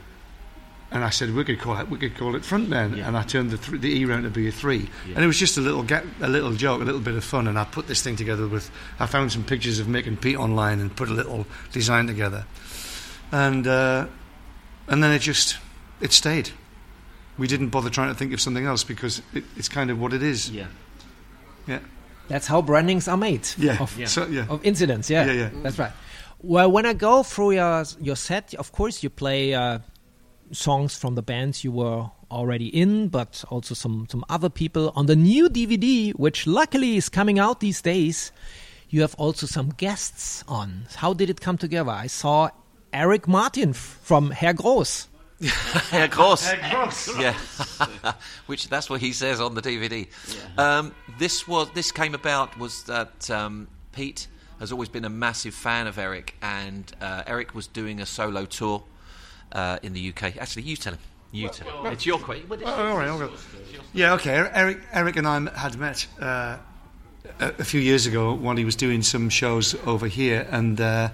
And 0.92 1.04
I 1.04 1.10
said 1.10 1.34
we 1.34 1.44
could 1.44 1.60
call 1.60 1.78
it 1.80 1.90
we 1.90 1.98
could 1.98 2.16
call 2.18 2.36
it 2.36 2.44
Frontman, 2.44 2.98
Yeah. 2.98 3.08
and 3.08 3.18
I 3.18 3.24
turned 3.24 3.52
the 3.52 3.58
th- 3.58 3.82
the 3.82 3.90
E 4.00 4.06
round 4.06 4.24
to 4.24 4.30
be 4.30 4.48
a 4.48 4.52
three, 4.52 4.90
Yeah. 5.08 5.16
and 5.16 5.24
it 5.24 5.28
was 5.28 5.38
just 5.40 5.58
a 5.58 5.62
little 5.62 5.84
get, 5.84 6.06
a 6.22 6.28
little 6.28 6.54
joke, 6.54 6.82
a 6.82 6.86
little 6.86 7.02
bit 7.02 7.16
of 7.16 7.24
fun, 7.24 7.48
and 7.48 7.58
I 7.58 7.64
put 7.66 7.88
this 7.88 8.02
thing 8.02 8.16
together 8.16 8.48
with 8.48 8.70
I 9.00 9.06
found 9.08 9.32
some 9.32 9.44
pictures 9.44 9.80
of 9.80 9.88
Mick 9.88 10.08
and 10.08 10.20
Pete 10.20 10.38
online 10.38 10.80
and 10.80 10.96
put 10.96 11.10
a 11.10 11.14
little 11.14 11.46
design 11.72 12.08
together, 12.08 12.46
and 13.32 13.68
uh, 13.68 14.06
and 14.88 15.04
then 15.04 15.12
it 15.12 15.20
just 15.20 15.58
it 16.02 16.14
stayed. 16.14 16.52
We 17.38 17.48
didn't 17.48 17.70
bother 17.70 17.90
trying 17.90 18.10
to 18.10 18.16
think 18.16 18.32
of 18.34 18.40
something 18.40 18.66
else 18.66 18.84
because 18.86 19.22
it, 19.34 19.44
it's 19.58 19.68
kind 19.68 19.90
of 19.92 20.00
what 20.00 20.14
it 20.14 20.24
is. 20.24 20.50
Yeah, 20.50 20.68
yeah. 21.68 21.80
That's 22.28 22.48
how 22.48 22.62
brandings 22.62 23.08
are 23.08 23.18
made. 23.18 23.48
Yeah. 23.58 23.78
Of, 23.82 23.98
Yeah. 24.00 24.08
So 24.08 24.26
yeah. 24.28 24.46
of 24.50 24.64
incidents. 24.66 25.10
Yeah. 25.10 25.26
Yeah, 25.26 25.34
yeah. 25.34 25.50
That's 25.62 25.78
right. 25.78 25.92
Well, 26.42 26.72
when 26.72 26.86
I 26.86 26.94
go 26.94 27.24
through 27.24 27.52
your 27.54 27.84
your 28.00 28.16
set, 28.16 28.54
of 28.56 28.72
course 28.72 29.04
you 29.04 29.10
play 29.10 29.54
uh, 29.54 29.80
songs 30.52 30.98
from 30.98 31.16
the 31.16 31.22
bands 31.22 31.64
you 31.64 31.72
were 31.72 32.10
already 32.32 32.68
in, 32.68 33.08
but 33.10 33.44
also 33.50 33.74
some 33.74 34.08
some 34.10 34.24
other 34.30 34.50
people 34.50 34.92
on 34.96 35.06
the 35.06 35.16
new 35.16 35.50
DVD, 35.50 36.14
which 36.14 36.48
luckily 36.48 36.98
is 36.98 37.10
coming 37.10 37.40
out 37.40 37.60
these 37.60 37.82
days. 37.82 38.32
You 38.90 39.02
have 39.02 39.16
also 39.16 39.48
some 39.48 39.70
guests 39.70 40.44
on. 40.48 40.88
How 40.96 41.14
did 41.14 41.30
it 41.30 41.42
come 41.42 41.58
together? 41.58 41.92
I 41.92 42.08
saw 42.08 42.50
Eric 42.94 43.28
Martin 43.28 43.70
f- 43.72 44.00
from 44.04 44.32
Herr 44.32 44.54
Groß. 44.54 45.08
Herr 45.90 46.08
Gross. 46.08 46.50
Yeah, 47.20 47.36
which 48.46 48.70
that's 48.70 48.90
what 48.90 49.02
he 49.02 49.12
says 49.12 49.42
on 49.42 49.54
the 49.54 49.62
DVD. 49.62 50.08
Um, 50.58 50.94
this 51.20 51.48
was 51.48 51.70
this 51.72 51.92
came 51.92 52.16
about 52.16 52.58
was 52.58 52.84
that 52.84 53.30
um, 53.30 53.68
Pete 53.92 54.28
has 54.60 54.72
always 54.72 54.88
been 54.88 55.04
a 55.04 55.10
massive 55.10 55.54
fan 55.54 55.88
of 55.88 55.98
Eric, 55.98 56.36
and 56.42 56.90
uh, 57.02 57.24
Eric 57.28 57.54
was 57.54 57.68
doing 57.68 58.00
a 58.00 58.06
solo 58.06 58.46
tour 58.46 58.84
uh, 59.52 59.80
in 59.84 59.94
the 59.94 60.10
UK. 60.10 60.38
Actually, 60.38 60.64
you 60.64 60.76
tell 60.76 60.94
him. 60.94 61.00
You 61.32 61.50
tell 61.50 61.84
him. 61.84 61.92
It's 61.92 62.06
your 62.06 62.20
question. 62.20 62.48
Oh, 62.66 62.90
all 62.90 62.98
right, 62.98 63.10
all 63.10 63.20
right. 63.20 63.32
Yeah, 63.94 64.14
okay. 64.14 64.32
Eric, 64.54 64.80
Eric 64.92 65.16
and 65.18 65.28
I 65.28 65.58
had 65.58 65.78
met 65.78 66.08
uh, 66.20 66.58
a, 67.40 67.48
a 67.60 67.64
few 67.64 67.82
years 67.82 68.06
ago 68.06 68.34
while 68.34 68.56
he 68.56 68.66
was 68.66 68.76
doing 68.76 69.02
some 69.02 69.30
shows 69.30 69.76
over 69.86 70.08
here 70.08 70.48
and 70.52 70.80
uh, 70.80 71.10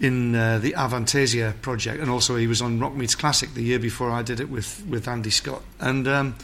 in 0.00 0.34
uh, 0.34 0.58
the 0.58 0.72
Avantasia 0.72 1.60
project, 1.62 2.00
and 2.00 2.10
also 2.10 2.36
he 2.36 2.46
was 2.46 2.60
on 2.60 2.78
Rock 2.78 2.94
Meets 2.94 3.14
Classic 3.14 3.52
the 3.54 3.62
year 3.62 3.78
before 3.78 4.10
I 4.10 4.22
did 4.22 4.40
it 4.40 4.50
with, 4.50 4.84
with 4.88 5.08
Andy 5.08 5.30
Scott. 5.30 5.62
And 5.80 6.06
um, 6.06 6.36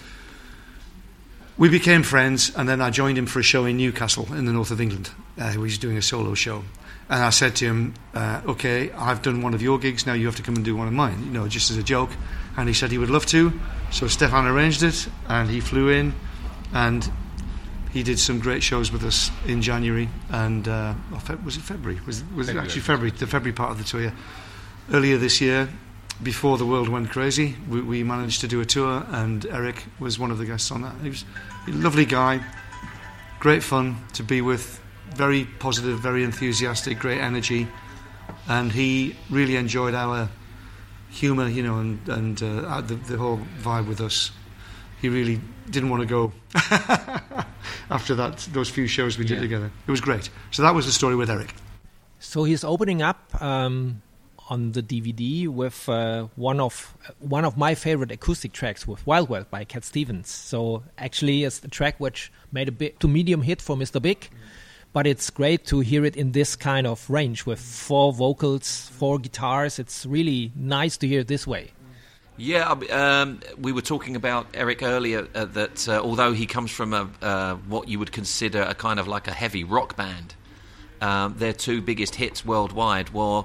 we 1.58 1.68
became 1.68 2.02
friends, 2.02 2.54
and 2.56 2.68
then 2.68 2.80
I 2.80 2.90
joined 2.90 3.18
him 3.18 3.26
for 3.26 3.40
a 3.40 3.42
show 3.42 3.64
in 3.64 3.76
Newcastle 3.76 4.32
in 4.32 4.46
the 4.46 4.52
north 4.52 4.70
of 4.70 4.80
England. 4.80 5.10
Uh, 5.38 5.50
he 5.50 5.58
was 5.58 5.78
doing 5.78 5.96
a 5.96 6.02
solo 6.02 6.34
show. 6.34 6.64
And 7.08 7.22
I 7.22 7.30
said 7.30 7.56
to 7.56 7.66
him, 7.66 7.94
uh, 8.14 8.40
okay, 8.46 8.90
I've 8.92 9.20
done 9.20 9.42
one 9.42 9.52
of 9.52 9.60
your 9.60 9.78
gigs, 9.78 10.06
now 10.06 10.14
you 10.14 10.26
have 10.26 10.36
to 10.36 10.42
come 10.42 10.56
and 10.56 10.64
do 10.64 10.74
one 10.74 10.86
of 10.86 10.94
mine, 10.94 11.22
you 11.24 11.30
know, 11.30 11.46
just 11.48 11.70
as 11.70 11.76
a 11.76 11.82
joke. 11.82 12.10
And 12.56 12.68
he 12.68 12.74
said 12.74 12.90
he 12.90 12.98
would 12.98 13.10
love 13.10 13.26
to. 13.26 13.52
So 13.90 14.08
Stefan 14.08 14.46
arranged 14.46 14.82
it, 14.82 15.08
and 15.28 15.50
he 15.50 15.60
flew 15.60 15.90
in, 15.90 16.14
and 16.72 17.10
he 17.92 18.02
did 18.02 18.18
some 18.18 18.38
great 18.38 18.62
shows 18.62 18.90
with 18.90 19.04
us 19.04 19.30
in 19.46 19.60
January. 19.60 20.08
And 20.30 20.66
uh, 20.66 20.94
was 21.44 21.56
it 21.56 21.62
February? 21.62 22.00
Was, 22.06 22.24
was 22.34 22.48
it 22.48 22.56
actually 22.56 22.80
February, 22.80 23.10
the 23.10 23.26
February 23.26 23.52
part 23.52 23.72
of 23.72 23.78
the 23.78 23.84
tour? 23.84 24.12
Earlier 24.90 25.18
this 25.18 25.40
year, 25.40 25.68
before 26.22 26.58
the 26.58 26.66
world 26.66 26.88
went 26.88 27.10
crazy, 27.10 27.56
we, 27.68 27.80
we 27.80 28.02
managed 28.04 28.40
to 28.42 28.48
do 28.48 28.60
a 28.60 28.64
tour, 28.64 29.04
and 29.10 29.44
Eric 29.46 29.84
was 29.98 30.18
one 30.18 30.30
of 30.30 30.38
the 30.38 30.46
guests 30.46 30.70
on 30.70 30.82
that. 30.82 30.94
He 31.02 31.08
was 31.08 31.24
a 31.66 31.70
lovely 31.72 32.04
guy, 32.04 32.40
great 33.40 33.62
fun 33.62 33.96
to 34.14 34.22
be 34.22 34.40
with, 34.40 34.80
very 35.14 35.44
positive, 35.58 35.98
very 35.98 36.24
enthusiastic, 36.24 36.98
great 36.98 37.20
energy, 37.20 37.66
and 38.48 38.72
he 38.72 39.16
really 39.30 39.56
enjoyed 39.56 39.94
our 39.94 40.28
humour, 41.10 41.48
you 41.48 41.62
know, 41.62 41.78
and 41.78 42.08
and 42.08 42.42
uh, 42.42 42.80
the, 42.80 42.94
the 42.94 43.16
whole 43.18 43.40
vibe 43.60 43.86
with 43.88 44.00
us. 44.00 44.30
He 45.00 45.08
really 45.08 45.40
didn't 45.68 45.90
want 45.90 46.00
to 46.02 46.06
go 46.06 46.32
after 47.90 48.14
that 48.14 48.38
those 48.52 48.70
few 48.70 48.86
shows 48.86 49.18
we 49.18 49.24
did 49.24 49.34
Yeah. 49.36 49.40
together. 49.42 49.70
It 49.86 49.90
was 49.90 50.00
great. 50.00 50.30
So 50.50 50.62
that 50.62 50.74
was 50.74 50.86
the 50.86 50.92
story 50.92 51.16
with 51.16 51.28
Eric. 51.30 51.54
So 52.20 52.44
he's 52.44 52.62
opening 52.64 53.02
up 53.02 53.18
um, 53.42 54.00
on 54.48 54.72
the 54.72 54.82
DVD 54.82 55.48
with 55.48 55.88
uh, 55.88 56.28
one 56.36 56.60
of 56.60 56.96
one 57.18 57.44
of 57.44 57.56
my 57.56 57.74
favorite 57.74 58.10
acoustic 58.10 58.52
tracks 58.52 58.86
with 58.86 59.06
Wild 59.06 59.28
World 59.28 59.50
by 59.50 59.64
Cat 59.64 59.84
Stevens. 59.84 60.28
So 60.28 60.82
actually, 60.98 61.44
it's 61.44 61.62
a 61.64 61.68
track 61.68 61.96
which 61.98 62.32
made 62.50 62.68
a 62.68 62.72
bit 62.72 63.00
to 63.00 63.08
medium 63.08 63.42
hit 63.42 63.62
for 63.62 63.76
Mr. 63.76 64.00
Big, 64.00 64.30
but 64.92 65.06
it's 65.06 65.30
great 65.30 65.64
to 65.66 65.80
hear 65.80 66.04
it 66.04 66.16
in 66.16 66.32
this 66.32 66.56
kind 66.56 66.86
of 66.86 67.08
range 67.08 67.46
with 67.46 67.60
four 67.60 68.12
vocals, 68.12 68.88
four 68.92 69.18
guitars. 69.18 69.78
It's 69.78 70.04
really 70.06 70.52
nice 70.54 70.96
to 70.98 71.08
hear 71.08 71.20
it 71.20 71.28
this 71.28 71.46
way. 71.46 71.72
Yeah, 72.36 72.70
um, 72.90 73.40
we 73.58 73.72
were 73.72 73.82
talking 73.82 74.16
about 74.16 74.46
Eric 74.54 74.82
earlier 74.82 75.28
uh, 75.34 75.44
that 75.44 75.88
uh, 75.88 76.00
although 76.00 76.32
he 76.32 76.46
comes 76.46 76.70
from 76.70 76.94
a 76.94 77.08
uh, 77.20 77.54
what 77.68 77.88
you 77.88 77.98
would 77.98 78.12
consider 78.12 78.62
a 78.62 78.74
kind 78.74 78.98
of 78.98 79.06
like 79.06 79.28
a 79.28 79.32
heavy 79.32 79.64
rock 79.64 79.96
band, 79.96 80.34
um, 81.00 81.34
their 81.36 81.52
two 81.52 81.82
biggest 81.82 82.14
hits 82.14 82.44
worldwide 82.44 83.10
were 83.10 83.44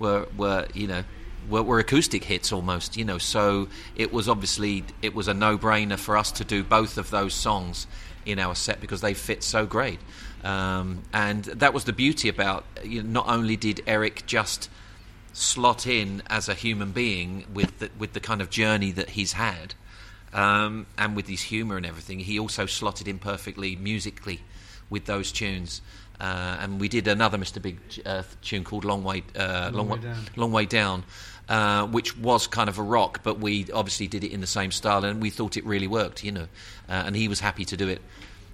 were 0.00 0.26
were 0.36 0.66
you 0.74 0.88
know 0.88 1.04
were, 1.48 1.62
were 1.62 1.78
acoustic 1.78 2.24
hits 2.24 2.52
almost. 2.52 2.96
You 2.96 3.04
know, 3.04 3.18
so 3.18 3.68
it 3.94 4.12
was 4.12 4.28
obviously 4.28 4.84
it 5.02 5.14
was 5.14 5.28
a 5.28 5.34
no 5.34 5.56
brainer 5.56 5.98
for 5.98 6.16
us 6.16 6.32
to 6.32 6.44
do 6.44 6.64
both 6.64 6.98
of 6.98 7.10
those 7.10 7.34
songs 7.34 7.86
in 8.26 8.38
our 8.38 8.54
set 8.54 8.80
because 8.80 9.00
they 9.00 9.14
fit 9.14 9.42
so 9.42 9.66
great. 9.66 10.00
Um, 10.42 11.02
and 11.12 11.44
that 11.44 11.74
was 11.74 11.84
the 11.84 11.92
beauty 11.92 12.28
about 12.28 12.64
you 12.82 13.02
know, 13.02 13.08
not 13.08 13.28
only 13.28 13.56
did 13.56 13.82
Eric 13.86 14.24
just 14.26 14.68
slot 15.32 15.86
in 15.86 16.22
as 16.28 16.48
a 16.48 16.54
human 16.54 16.92
being 16.92 17.44
with 17.52 17.78
the, 17.78 17.90
with 17.98 18.14
the 18.14 18.20
kind 18.20 18.40
of 18.40 18.50
journey 18.50 18.90
that 18.92 19.10
he's 19.10 19.32
had, 19.32 19.74
um, 20.32 20.86
and 20.98 21.14
with 21.14 21.28
his 21.28 21.42
humour 21.42 21.76
and 21.76 21.86
everything. 21.86 22.20
He 22.20 22.38
also 22.38 22.66
slotted 22.66 23.06
in 23.06 23.18
perfectly 23.18 23.76
musically 23.76 24.40
with 24.90 25.06
those 25.06 25.32
tunes. 25.32 25.80
Uh, 26.20 26.58
and 26.60 26.80
we 26.80 26.88
did 26.88 27.08
another 27.08 27.38
Mr. 27.38 27.62
Big 27.62 27.78
uh, 28.04 28.22
tune 28.42 28.62
called 28.62 28.84
"Long 28.84 29.02
Way, 29.02 29.22
uh, 29.34 29.70
Long, 29.72 29.88
Way 29.88 29.96
Way, 29.96 30.02
Down. 30.02 30.24
Long 30.36 30.52
Way 30.52 30.66
Down," 30.66 31.04
uh, 31.48 31.86
which 31.86 32.16
was 32.18 32.46
kind 32.46 32.68
of 32.68 32.78
a 32.78 32.82
rock, 32.82 33.20
but 33.22 33.40
we 33.40 33.66
obviously 33.72 34.06
did 34.06 34.22
it 34.22 34.30
in 34.30 34.42
the 34.42 34.46
same 34.46 34.70
style, 34.70 35.04
and 35.04 35.22
we 35.22 35.30
thought 35.30 35.56
it 35.56 35.64
really 35.64 35.86
worked, 35.86 36.22
you 36.22 36.32
know. 36.32 36.48
Uh, 36.88 37.04
and 37.06 37.16
he 37.16 37.26
was 37.26 37.40
happy 37.40 37.64
to 37.64 37.76
do 37.76 37.88
it, 37.88 38.02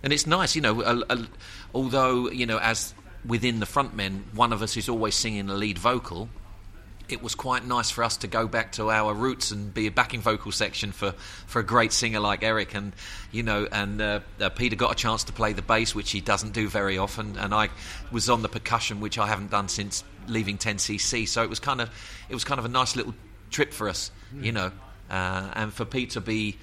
and 0.04 0.12
it's 0.12 0.28
nice, 0.28 0.54
you 0.54 0.62
know. 0.62 0.80
A, 0.80 1.02
a, 1.10 1.26
although 1.74 2.30
you 2.30 2.46
know, 2.46 2.58
as 2.58 2.94
within 3.26 3.58
the 3.58 3.66
frontmen, 3.66 4.22
one 4.32 4.52
of 4.52 4.62
us 4.62 4.76
is 4.76 4.88
always 4.88 5.16
singing 5.16 5.46
the 5.46 5.54
lead 5.54 5.76
vocal 5.76 6.28
it 7.08 7.22
was 7.22 7.34
quite 7.34 7.64
nice 7.64 7.90
for 7.90 8.02
us 8.02 8.16
to 8.18 8.26
go 8.26 8.48
back 8.48 8.72
to 8.72 8.90
our 8.90 9.14
roots 9.14 9.50
and 9.50 9.72
be 9.72 9.86
a 9.86 9.90
backing 9.90 10.20
vocal 10.20 10.52
section 10.52 10.92
for, 10.92 11.12
for 11.46 11.60
a 11.60 11.64
great 11.64 11.92
singer 11.92 12.20
like 12.20 12.42
Eric. 12.42 12.74
And, 12.74 12.92
you 13.30 13.42
know, 13.42 13.68
and 13.70 14.00
uh, 14.00 14.20
uh, 14.40 14.48
Peter 14.50 14.76
got 14.76 14.92
a 14.92 14.94
chance 14.94 15.24
to 15.24 15.32
play 15.32 15.52
the 15.52 15.62
bass, 15.62 15.94
which 15.94 16.10
he 16.10 16.20
doesn't 16.20 16.52
do 16.52 16.68
very 16.68 16.98
often. 16.98 17.36
And 17.38 17.54
I 17.54 17.70
was 18.10 18.28
on 18.28 18.42
the 18.42 18.48
percussion, 18.48 19.00
which 19.00 19.18
I 19.18 19.26
haven't 19.26 19.50
done 19.50 19.68
since 19.68 20.04
leaving 20.26 20.58
10cc. 20.58 21.28
So 21.28 21.42
it 21.42 21.50
was 21.50 21.60
kind 21.60 21.80
of, 21.80 21.90
it 22.28 22.34
was 22.34 22.44
kind 22.44 22.58
of 22.58 22.64
a 22.64 22.70
nice 22.70 22.96
little 22.96 23.14
trip 23.50 23.72
for 23.72 23.88
us, 23.88 24.10
you 24.40 24.52
know. 24.52 24.72
Uh, 25.08 25.50
and 25.54 25.72
for 25.72 25.84
Pete 25.84 26.10
to 26.10 26.20
be 26.20 26.58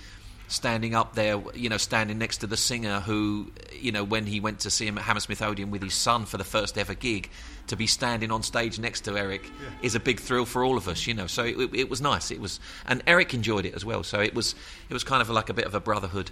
standing 0.47 0.93
up 0.93 1.15
there, 1.15 1.41
you 1.55 1.69
know, 1.69 1.77
standing 1.77 2.17
next 2.17 2.37
to 2.37 2.47
the 2.47 2.57
singer 2.57 2.99
who, 2.99 3.51
you 3.79 3.91
know, 3.91 4.03
when 4.03 4.25
he 4.25 4.39
went 4.39 4.59
to 4.61 4.69
see 4.69 4.85
him 4.85 4.97
at 4.97 5.03
Hammersmith 5.03 5.41
Odeon 5.41 5.71
with 5.71 5.81
his 5.81 5.93
son 5.93 6.25
for 6.25 6.37
the 6.37 6.43
first 6.43 6.77
ever 6.77 6.93
gig, 6.93 7.29
to 7.67 7.75
be 7.75 7.87
standing 7.87 8.31
on 8.31 8.43
stage 8.43 8.77
next 8.77 9.01
to 9.01 9.17
Eric 9.17 9.49
is 9.81 9.95
a 9.95 9.99
big 9.99 10.19
thrill 10.19 10.45
for 10.45 10.63
all 10.63 10.77
of 10.77 10.87
us, 10.87 11.07
you 11.07 11.13
know. 11.13 11.27
So 11.27 11.43
it, 11.43 11.73
it 11.73 11.89
was 11.89 12.01
nice. 12.01 12.29
It 12.29 12.41
was, 12.41 12.59
and 12.85 13.01
Eric 13.07 13.33
enjoyed 13.33 13.65
it 13.65 13.73
as 13.73 13.85
well. 13.85 14.03
So 14.03 14.19
it 14.19 14.35
was, 14.35 14.53
it 14.89 14.93
was 14.93 15.03
kind 15.03 15.21
of 15.21 15.29
like 15.29 15.49
a 15.49 15.53
bit 15.53 15.65
of 15.65 15.73
a 15.73 15.79
brotherhood 15.79 16.29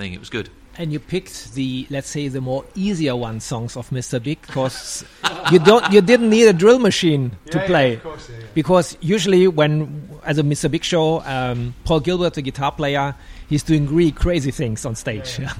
thing. 0.00 0.12
It 0.14 0.20
was 0.20 0.30
good. 0.30 0.48
And 0.78 0.92
you 0.92 0.98
picked 1.00 1.52
the, 1.54 1.86
let's 1.90 2.08
say, 2.08 2.28
the 2.28 2.40
more 2.40 2.64
easier 2.74 3.14
one 3.14 3.40
songs 3.40 3.76
of 3.76 3.90
Mr. 3.90 4.22
Big 4.22 4.40
because 4.46 5.04
you 5.52 5.58
don't, 5.58 5.92
you 5.92 6.00
didn't 6.00 6.30
need 6.30 6.46
a 6.46 6.52
drill 6.54 6.78
machine 6.78 7.32
to 7.50 7.58
Yeah, 7.58 7.62
yeah, 7.62 7.66
play. 7.66 7.94
of 7.94 8.02
course, 8.02 8.28
yeah, 8.30 8.38
yeah. 8.38 8.46
Because 8.54 8.96
usually 9.00 9.46
when, 9.48 10.08
as 10.24 10.38
a 10.38 10.42
Mr. 10.42 10.70
Big 10.70 10.82
show, 10.84 11.20
um, 11.22 11.74
Paul 11.84 12.00
Gilbert, 12.00 12.34
the 12.34 12.42
guitar 12.42 12.72
player, 12.72 13.14
he's 13.48 13.62
doing 13.62 13.86
really 13.94 14.12
crazy 14.12 14.50
things 14.52 14.86
on 14.86 14.94
stage. 14.94 15.38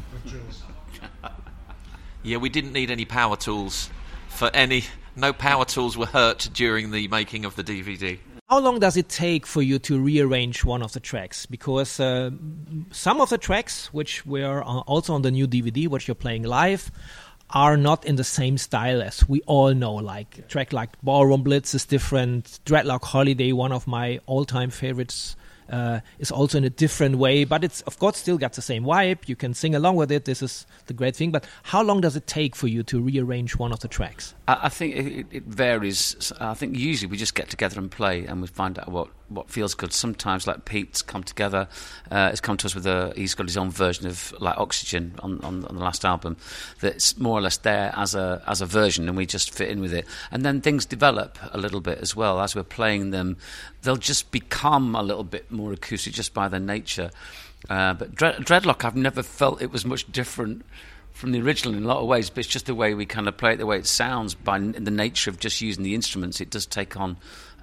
Yeah, 2.23 2.37
we 2.37 2.51
didn't 2.51 2.73
need 2.75 2.91
any 2.91 3.07
power 3.07 3.37
tools 3.37 3.89
for 4.29 4.51
any. 4.53 4.85
No 5.17 5.33
power 5.33 5.65
tools 5.65 5.97
were 5.97 6.05
hurt 6.07 6.51
during 6.53 6.91
the 6.91 7.09
making 7.09 7.47
of 7.47 7.57
the 7.57 7.65
DVD. 7.65 8.19
How 8.51 8.59
long 8.59 8.81
does 8.81 8.97
it 8.97 9.09
take 9.09 9.47
for 9.47 9.63
you 9.63 9.79
to 9.79 10.01
rearrange 10.01 10.65
one 10.65 10.83
of 10.83 10.93
the 10.93 10.99
tracks? 10.99 11.47
Because 11.47 12.01
uh, 12.01 12.33
some 12.91 13.21
of 13.21 13.31
the 13.31 13.39
tracks, 13.39 13.95
which 13.95 14.27
were 14.27 14.65
uh, 14.65 14.81
also 14.89 15.15
on 15.15 15.23
the 15.23 15.31
new 15.31 15.47
DVD, 15.47 15.87
which 15.87 16.09
you're 16.09 16.17
playing 16.17 16.43
live, 16.43 16.91
are 17.51 17.77
not 17.77 18.05
in 18.05 18.17
the 18.17 18.25
same 18.25 18.59
style 18.59 19.03
as 19.03 19.29
we 19.29 19.41
all 19.43 19.73
know. 19.73 19.95
Like 19.95 20.49
track 20.49 20.73
like 20.73 21.01
Ballroom 21.01 21.45
Blitz 21.45 21.77
is 21.77 21.87
different. 21.87 22.59
Dreadlock 22.65 23.05
Holiday, 23.05 23.53
one 23.53 23.71
of 23.71 23.87
my 23.87 24.19
all-time 24.27 24.71
favorites, 24.71 25.37
uh, 25.71 26.01
is 26.19 26.31
also 26.31 26.59
in 26.59 26.65
a 26.65 26.71
different 26.71 27.17
way. 27.17 27.45
But 27.45 27.65
it's 27.65 27.81
of 27.83 27.99
course 27.99 28.19
still 28.19 28.39
got 28.39 28.53
the 28.55 28.63
same 28.63 28.85
vibe. 28.85 29.29
You 29.29 29.37
can 29.37 29.55
sing 29.55 29.75
along 29.75 29.97
with 29.97 30.11
it. 30.11 30.25
This 30.25 30.43
is 30.43 30.67
the 30.87 30.95
great 30.95 31.17
thing. 31.17 31.31
But 31.31 31.47
how 31.65 31.83
long 31.83 32.01
does 32.01 32.17
it 32.17 32.27
take 32.27 32.57
for 32.57 32.69
you 32.69 32.83
to 32.85 33.01
rearrange 33.01 33.57
one 33.57 33.73
of 33.73 33.81
the 33.81 33.89
tracks? 33.89 34.35
I, 34.49 34.59
I 34.65 34.69
think 34.69 34.97
it, 34.97 35.27
it 35.31 35.45
varies. 35.45 36.33
I 36.41 36.55
think 36.55 36.77
usually 36.77 37.11
we 37.11 37.17
just 37.17 37.35
get 37.35 37.49
together 37.49 37.79
and 37.79 37.91
play, 37.91 38.25
and 38.27 38.41
we 38.41 38.49
find 38.49 38.79
out 38.79 38.91
what, 38.91 39.09
what 39.31 39.51
feels 39.51 39.75
good. 39.75 39.93
Sometimes, 39.93 40.47
like 40.47 40.65
Pete's 40.65 41.01
come 41.01 41.23
together, 41.23 41.69
uh, 42.11 42.31
has 42.31 42.41
come 42.41 42.57
to 42.59 42.67
us 42.67 42.75
with 42.75 42.87
a. 42.87 43.13
He's 43.17 43.35
got 43.35 43.47
his 43.47 43.57
own 43.57 43.71
version 43.71 44.07
of 44.07 44.35
like 44.41 44.59
Oxygen 44.59 45.15
on, 45.21 45.41
on, 45.43 45.65
on 45.65 45.77
the 45.77 45.83
last 45.83 46.05
album, 46.05 46.37
that's 46.81 47.17
more 47.19 47.39
or 47.39 47.41
less 47.41 47.57
there 47.59 47.93
as 47.97 48.15
a 48.15 48.43
as 48.47 48.61
a 48.61 48.67
version, 48.67 49.09
and 49.09 49.17
we 49.17 49.25
just 49.25 49.55
fit 49.55 49.71
in 49.71 49.81
with 49.81 49.95
it. 49.95 50.07
And 50.31 50.45
then 50.45 50.61
things 50.61 50.85
develop 50.85 51.39
a 51.53 51.59
little 51.59 51.81
bit 51.81 51.99
as 51.99 52.15
well 52.15 52.41
as 52.41 52.55
we're 52.55 52.63
playing 52.65 53.11
them. 53.11 53.37
They'll 53.83 53.97
just 53.97 54.31
become 54.31 54.95
a 54.95 55.03
little 55.03 55.25
bit 55.25 55.51
more 55.51 55.73
acoustic 55.73 56.13
just 56.13 56.35
by 56.35 56.49
their 56.49 56.61
nature. 56.61 57.11
Uh, 57.69 57.95
but 57.95 58.15
Dread, 58.15 58.37
Dreadlock, 58.37 58.85
I've 58.85 58.97
never 58.97 59.23
felt 59.23 59.63
it 59.63 59.71
was 59.71 59.85
much 59.85 60.11
different 60.11 60.65
from 61.21 61.33
the 61.33 61.41
original 61.41 61.75
in 61.77 61.85
a 61.85 61.87
lot 61.87 61.99
of 61.99 62.07
ways, 62.07 62.31
but 62.31 62.39
it's 62.39 62.49
just 62.49 62.67
the 62.67 62.75
way 62.75 62.95
we 62.95 63.05
kind 63.07 63.29
of 63.29 63.37
play 63.37 63.53
it, 63.53 63.57
the 63.59 63.67
way 63.67 63.77
it 63.79 63.87
sounds, 63.87 64.35
by 64.35 64.57
n- 64.57 64.73
the 64.79 64.91
nature 64.91 65.29
of 65.31 65.39
just 65.39 65.61
using 65.61 65.85
the 65.85 65.95
instruments, 65.95 66.41
it 66.41 66.51
does 66.51 66.65
take 66.67 66.97
on 66.99 67.17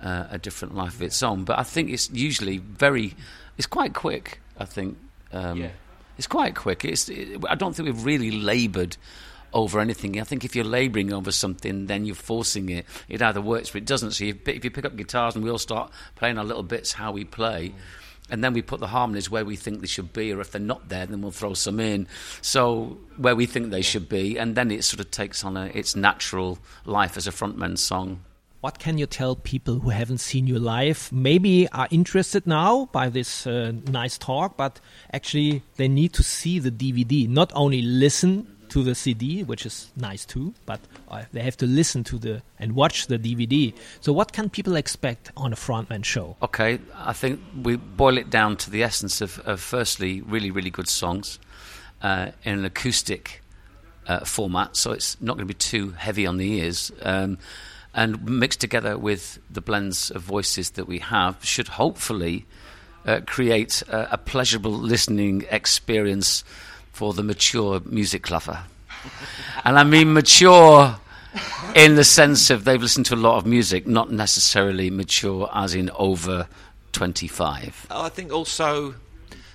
uh, 0.04 0.26
a 0.30 0.38
different 0.38 0.76
life 0.76 0.94
of 0.96 1.02
its 1.02 1.22
own. 1.24 1.44
But 1.44 1.58
I 1.60 1.64
think 1.64 1.90
it's 1.90 2.10
usually 2.12 2.60
very, 2.60 3.16
it's 3.58 3.68
quite 3.68 3.94
quick. 3.96 4.40
I 4.60 4.66
think 4.66 4.98
um, 5.34 5.58
Yeah. 5.60 5.70
it's 6.18 6.28
quite 6.28 6.56
quick. 6.56 6.86
It's, 6.86 7.10
it, 7.10 7.44
I 7.50 7.56
don't 7.56 7.76
think 7.76 7.88
we've 7.88 8.06
really 8.06 8.32
laboured 8.32 8.96
over 9.54 9.80
anything. 9.80 10.20
I 10.22 10.24
think 10.24 10.46
if 10.46 10.56
you're 10.56 10.64
labouring 10.66 11.12
over 11.12 11.32
something, 11.32 11.88
then 11.88 12.06
you're 12.06 12.16
forcing 12.16 12.70
it. 12.70 12.86
It 13.10 13.22
either 13.22 13.42
works 13.42 13.74
or 13.74 13.80
it 13.80 13.86
doesn't. 13.86 14.12
So 14.12 14.26
you, 14.26 14.38
if 14.46 14.64
you 14.64 14.70
pick 14.70 14.86
up 14.86 14.96
guitars 14.96 15.36
and 15.36 15.44
we 15.44 15.50
all 15.50 15.58
start 15.58 15.92
playing 16.16 16.38
our 16.38 16.46
little 16.46 16.64
bits 16.64 16.92
how 16.94 17.12
we 17.12 17.24
play, 17.24 17.74
and 18.30 18.44
then 18.44 18.54
we 18.54 18.62
put 18.62 18.80
the 18.80 18.88
harmonies 18.88 19.30
where 19.30 19.46
we 19.46 19.56
think 19.56 19.82
they 19.82 19.88
should 19.88 20.14
be, 20.14 20.34
or 20.34 20.42
if 20.42 20.52
they're 20.52 20.62
not 20.62 20.90
there, 20.90 21.06
then 21.06 21.22
we'll 21.22 21.32
throw 21.32 21.54
some 21.54 21.80
in. 21.80 22.08
So 22.42 22.98
where 23.18 23.36
we 23.36 23.46
think 23.46 23.72
they 23.72 23.82
should 23.82 24.10
be, 24.10 24.38
and 24.38 24.56
then 24.56 24.72
it 24.72 24.84
sort 24.84 25.00
of 25.00 25.12
takes 25.12 25.44
on 25.44 25.58
a, 25.58 25.66
its 25.68 25.96
natural 25.96 26.60
life 26.86 27.18
as 27.18 27.28
a 27.28 27.32
frontman 27.32 27.78
song. 27.78 28.22
What 28.60 28.80
can 28.80 28.98
you 28.98 29.06
tell 29.06 29.36
people 29.36 29.80
who 29.80 29.92
haven't 29.92 30.18
seen 30.18 30.48
you 30.48 30.58
live? 30.58 31.10
Maybe 31.12 31.70
are 31.70 31.88
interested 31.92 32.48
now 32.48 32.90
by 32.92 33.08
this 33.08 33.46
uh, 33.46 33.72
nice 33.88 34.18
talk, 34.18 34.58
but 34.58 34.80
actually 35.14 35.62
they 35.76 35.88
need 35.88 36.14
to 36.14 36.24
see 36.24 36.58
the 36.58 36.72
DVD. 36.72 37.30
Not 37.30 37.52
only 37.54 37.84
listen 37.84 38.57
to 38.70 38.84
the 38.84 38.96
CD, 38.96 39.44
which 39.44 39.66
is 39.66 39.92
nice 39.96 40.26
too, 40.26 40.54
but 40.66 40.80
uh, 41.10 41.24
they 41.32 41.42
have 41.42 41.58
to 41.58 41.66
listen 41.66 42.04
to 42.06 42.18
the 42.18 42.42
and 42.60 42.74
watch 42.74 43.08
the 43.08 43.18
DVD. 43.18 43.74
So, 44.02 44.14
what 44.14 44.34
can 44.34 44.50
people 44.50 44.76
expect 44.76 45.32
on 45.38 45.54
a 45.54 45.56
frontman 45.56 46.04
show? 46.04 46.36
Okay, 46.42 46.80
I 46.96 47.14
think 47.14 47.40
we 47.62 47.76
boil 47.76 48.18
it 48.18 48.30
down 48.30 48.58
to 48.58 48.70
the 48.70 48.84
essence 48.84 49.22
of, 49.22 49.40
of 49.46 49.60
firstly, 49.60 50.22
really, 50.22 50.52
really 50.52 50.70
good 50.70 50.90
songs 50.90 51.40
uh, 52.02 52.32
in 52.44 52.60
an 52.60 52.66
acoustic 52.66 53.42
uh, 54.08 54.20
format, 54.26 54.76
so 54.76 54.92
it's 54.92 55.20
not 55.22 55.38
going 55.38 55.48
to 55.48 55.54
be 55.54 55.58
too 55.58 55.92
heavy 55.92 56.26
on 56.26 56.38
the 56.38 56.52
ears. 56.54 56.92
Um, 57.02 57.38
and 57.94 58.24
mixed 58.26 58.62
together 58.62 58.96
with 58.98 59.40
the 59.50 59.62
blends 59.62 60.12
of 60.12 60.22
voices 60.22 60.72
that 60.72 60.88
we 60.88 61.00
have, 61.00 61.44
should 61.44 61.68
hopefully 61.68 62.46
uh, 63.08 63.22
create 63.26 63.82
a, 63.84 64.14
a 64.14 64.18
pleasurable 64.18 64.72
listening 64.72 65.46
experience 65.50 66.44
for 66.98 67.14
the 67.14 67.22
mature 67.22 67.80
music 67.86 68.32
lover. 68.32 68.64
and 69.64 69.78
I 69.78 69.84
mean 69.84 70.14
mature 70.14 70.98
in 71.76 71.94
the 71.94 72.04
sense 72.04 72.50
of 72.50 72.64
they've 72.64 72.82
listened 72.82 73.06
to 73.06 73.14
a 73.14 73.16
lot 73.16 73.38
of 73.38 73.46
music, 73.46 73.86
not 73.86 74.12
necessarily 74.12 74.90
mature 74.90 75.48
as 75.54 75.76
in 75.76 75.92
over 75.92 76.48
25. 76.94 77.86
I 77.92 78.10
think 78.10 78.34
also 78.34 78.96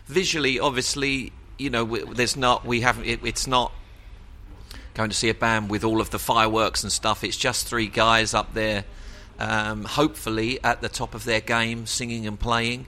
visually, 0.07 0.61
obviously, 0.61 1.33
you 1.59 1.69
know, 1.69 1.85
there's 1.85 2.37
not 2.37 2.65
we 2.65 2.83
haven't. 2.83 3.07
It, 3.07 3.25
it's 3.25 3.49
not 3.49 3.73
going 4.95 5.11
to 5.11 5.17
see 5.17 5.29
a 5.29 5.35
band 5.35 5.69
with 5.69 5.83
all 5.83 6.01
of 6.01 6.11
the 6.11 6.21
fireworks 6.21 6.85
and 6.85 6.93
stuff. 6.93 7.25
It's 7.25 7.37
just 7.37 7.67
three 7.67 7.89
guys 7.89 8.35
up 8.35 8.55
there, 8.55 8.85
um, 9.41 9.83
hopefully 9.83 10.63
at 10.63 10.81
the 10.81 10.89
top 10.89 11.17
of 11.17 11.25
their 11.25 11.41
game, 11.41 11.87
singing 11.87 12.25
and 12.25 12.39
playing. 12.39 12.87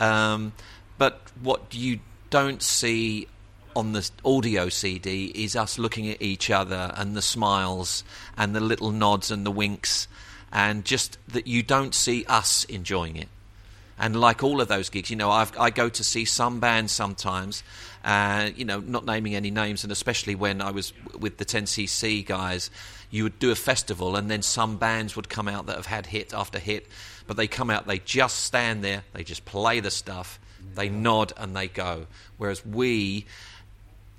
Um, 0.00 0.52
but 0.98 1.20
what 1.40 1.72
you 1.72 2.00
don't 2.30 2.60
see 2.60 3.28
on 3.74 3.92
the 3.92 4.08
audio 4.24 4.68
CD 4.68 5.26
is 5.34 5.56
us 5.56 5.78
looking 5.78 6.08
at 6.08 6.20
each 6.22 6.50
other 6.50 6.92
and 6.96 7.16
the 7.16 7.22
smiles 7.22 8.04
and 8.36 8.54
the 8.54 8.60
little 8.60 8.90
nods 8.90 9.30
and 9.30 9.44
the 9.44 9.50
winks, 9.50 10.08
and 10.52 10.84
just 10.84 11.18
that 11.28 11.46
you 11.46 11.62
don't 11.62 11.94
see 11.94 12.24
us 12.28 12.64
enjoying 12.64 13.16
it. 13.16 13.28
And 13.98 14.20
like 14.20 14.42
all 14.42 14.60
of 14.60 14.68
those 14.68 14.88
gigs, 14.90 15.10
you 15.10 15.16
know, 15.16 15.30
I've, 15.30 15.56
I 15.58 15.70
go 15.70 15.88
to 15.88 16.04
see 16.04 16.24
some 16.24 16.58
bands 16.58 16.92
sometimes, 16.92 17.62
uh, 18.04 18.50
you 18.54 18.64
know, 18.64 18.80
not 18.80 19.04
naming 19.06 19.36
any 19.36 19.50
names, 19.50 19.84
and 19.84 19.92
especially 19.92 20.34
when 20.34 20.60
I 20.60 20.72
was 20.72 20.92
with 21.18 21.36
the 21.38 21.44
10cc 21.44 22.26
guys, 22.26 22.70
you 23.10 23.22
would 23.22 23.38
do 23.38 23.52
a 23.52 23.54
festival, 23.54 24.16
and 24.16 24.28
then 24.28 24.42
some 24.42 24.76
bands 24.76 25.14
would 25.14 25.28
come 25.28 25.46
out 25.46 25.66
that 25.66 25.76
have 25.76 25.86
had 25.86 26.06
hit 26.06 26.34
after 26.34 26.58
hit, 26.58 26.88
but 27.26 27.36
they 27.36 27.46
come 27.46 27.70
out, 27.70 27.86
they 27.86 27.98
just 28.00 28.40
stand 28.40 28.82
there, 28.82 29.04
they 29.12 29.22
just 29.22 29.44
play 29.44 29.78
the 29.78 29.90
stuff, 29.90 30.40
they 30.74 30.88
nod, 30.88 31.32
and 31.36 31.54
they 31.54 31.68
go. 31.68 32.06
Whereas 32.36 32.66
we, 32.66 33.26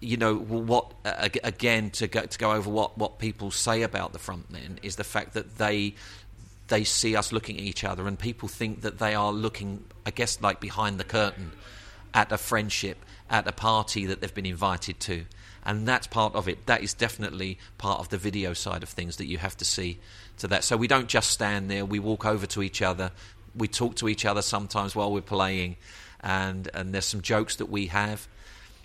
you 0.05 0.17
know 0.17 0.35
what 0.35 0.93
again 1.43 1.89
to 1.89 2.07
go 2.07 2.21
to 2.21 2.37
go 2.37 2.51
over 2.51 2.69
what 2.69 2.97
what 2.97 3.19
people 3.19 3.51
say 3.51 3.81
about 3.81 4.13
the 4.13 4.19
front 4.19 4.51
frontmen 4.51 4.77
is 4.83 4.95
the 4.95 5.03
fact 5.03 5.33
that 5.33 5.57
they 5.57 5.95
they 6.67 6.83
see 6.83 7.15
us 7.15 7.31
looking 7.31 7.57
at 7.57 7.63
each 7.63 7.83
other 7.83 8.07
and 8.07 8.17
people 8.17 8.47
think 8.47 8.81
that 8.81 8.99
they 8.99 9.15
are 9.15 9.31
looking 9.31 9.83
I 10.05 10.11
guess 10.11 10.41
like 10.41 10.59
behind 10.59 10.99
the 10.99 11.03
curtain 11.03 11.51
at 12.13 12.31
a 12.31 12.37
friendship 12.37 12.97
at 13.29 13.47
a 13.47 13.51
party 13.51 14.05
that 14.05 14.21
they've 14.21 14.33
been 14.33 14.45
invited 14.45 14.99
to. 15.01 15.25
And 15.63 15.87
that's 15.87 16.07
part 16.07 16.35
of 16.35 16.47
it. 16.47 16.65
That 16.67 16.83
is 16.83 16.93
definitely 16.93 17.57
part 17.77 17.99
of 17.99 18.09
the 18.09 18.17
video 18.17 18.53
side 18.53 18.83
of 18.83 18.89
things 18.89 19.17
that 19.17 19.25
you 19.25 19.39
have 19.39 19.57
to 19.57 19.65
see 19.65 19.99
to 20.37 20.47
that. 20.47 20.63
So 20.63 20.77
we 20.77 20.87
don't 20.87 21.07
just 21.07 21.31
stand 21.31 21.71
there. 21.71 21.85
We 21.85 21.99
walk 21.99 22.25
over 22.25 22.45
to 22.47 22.61
each 22.61 22.81
other. 22.81 23.11
We 23.55 23.67
talk 23.67 23.95
to 23.95 24.07
each 24.07 24.25
other 24.25 24.43
sometimes 24.43 24.95
while 24.95 25.11
we're 25.11 25.21
playing. 25.21 25.77
And 26.21 26.69
and 26.73 26.93
there's 26.93 27.05
some 27.05 27.21
jokes 27.21 27.55
that 27.57 27.67
we 27.67 27.87
have 27.87 28.27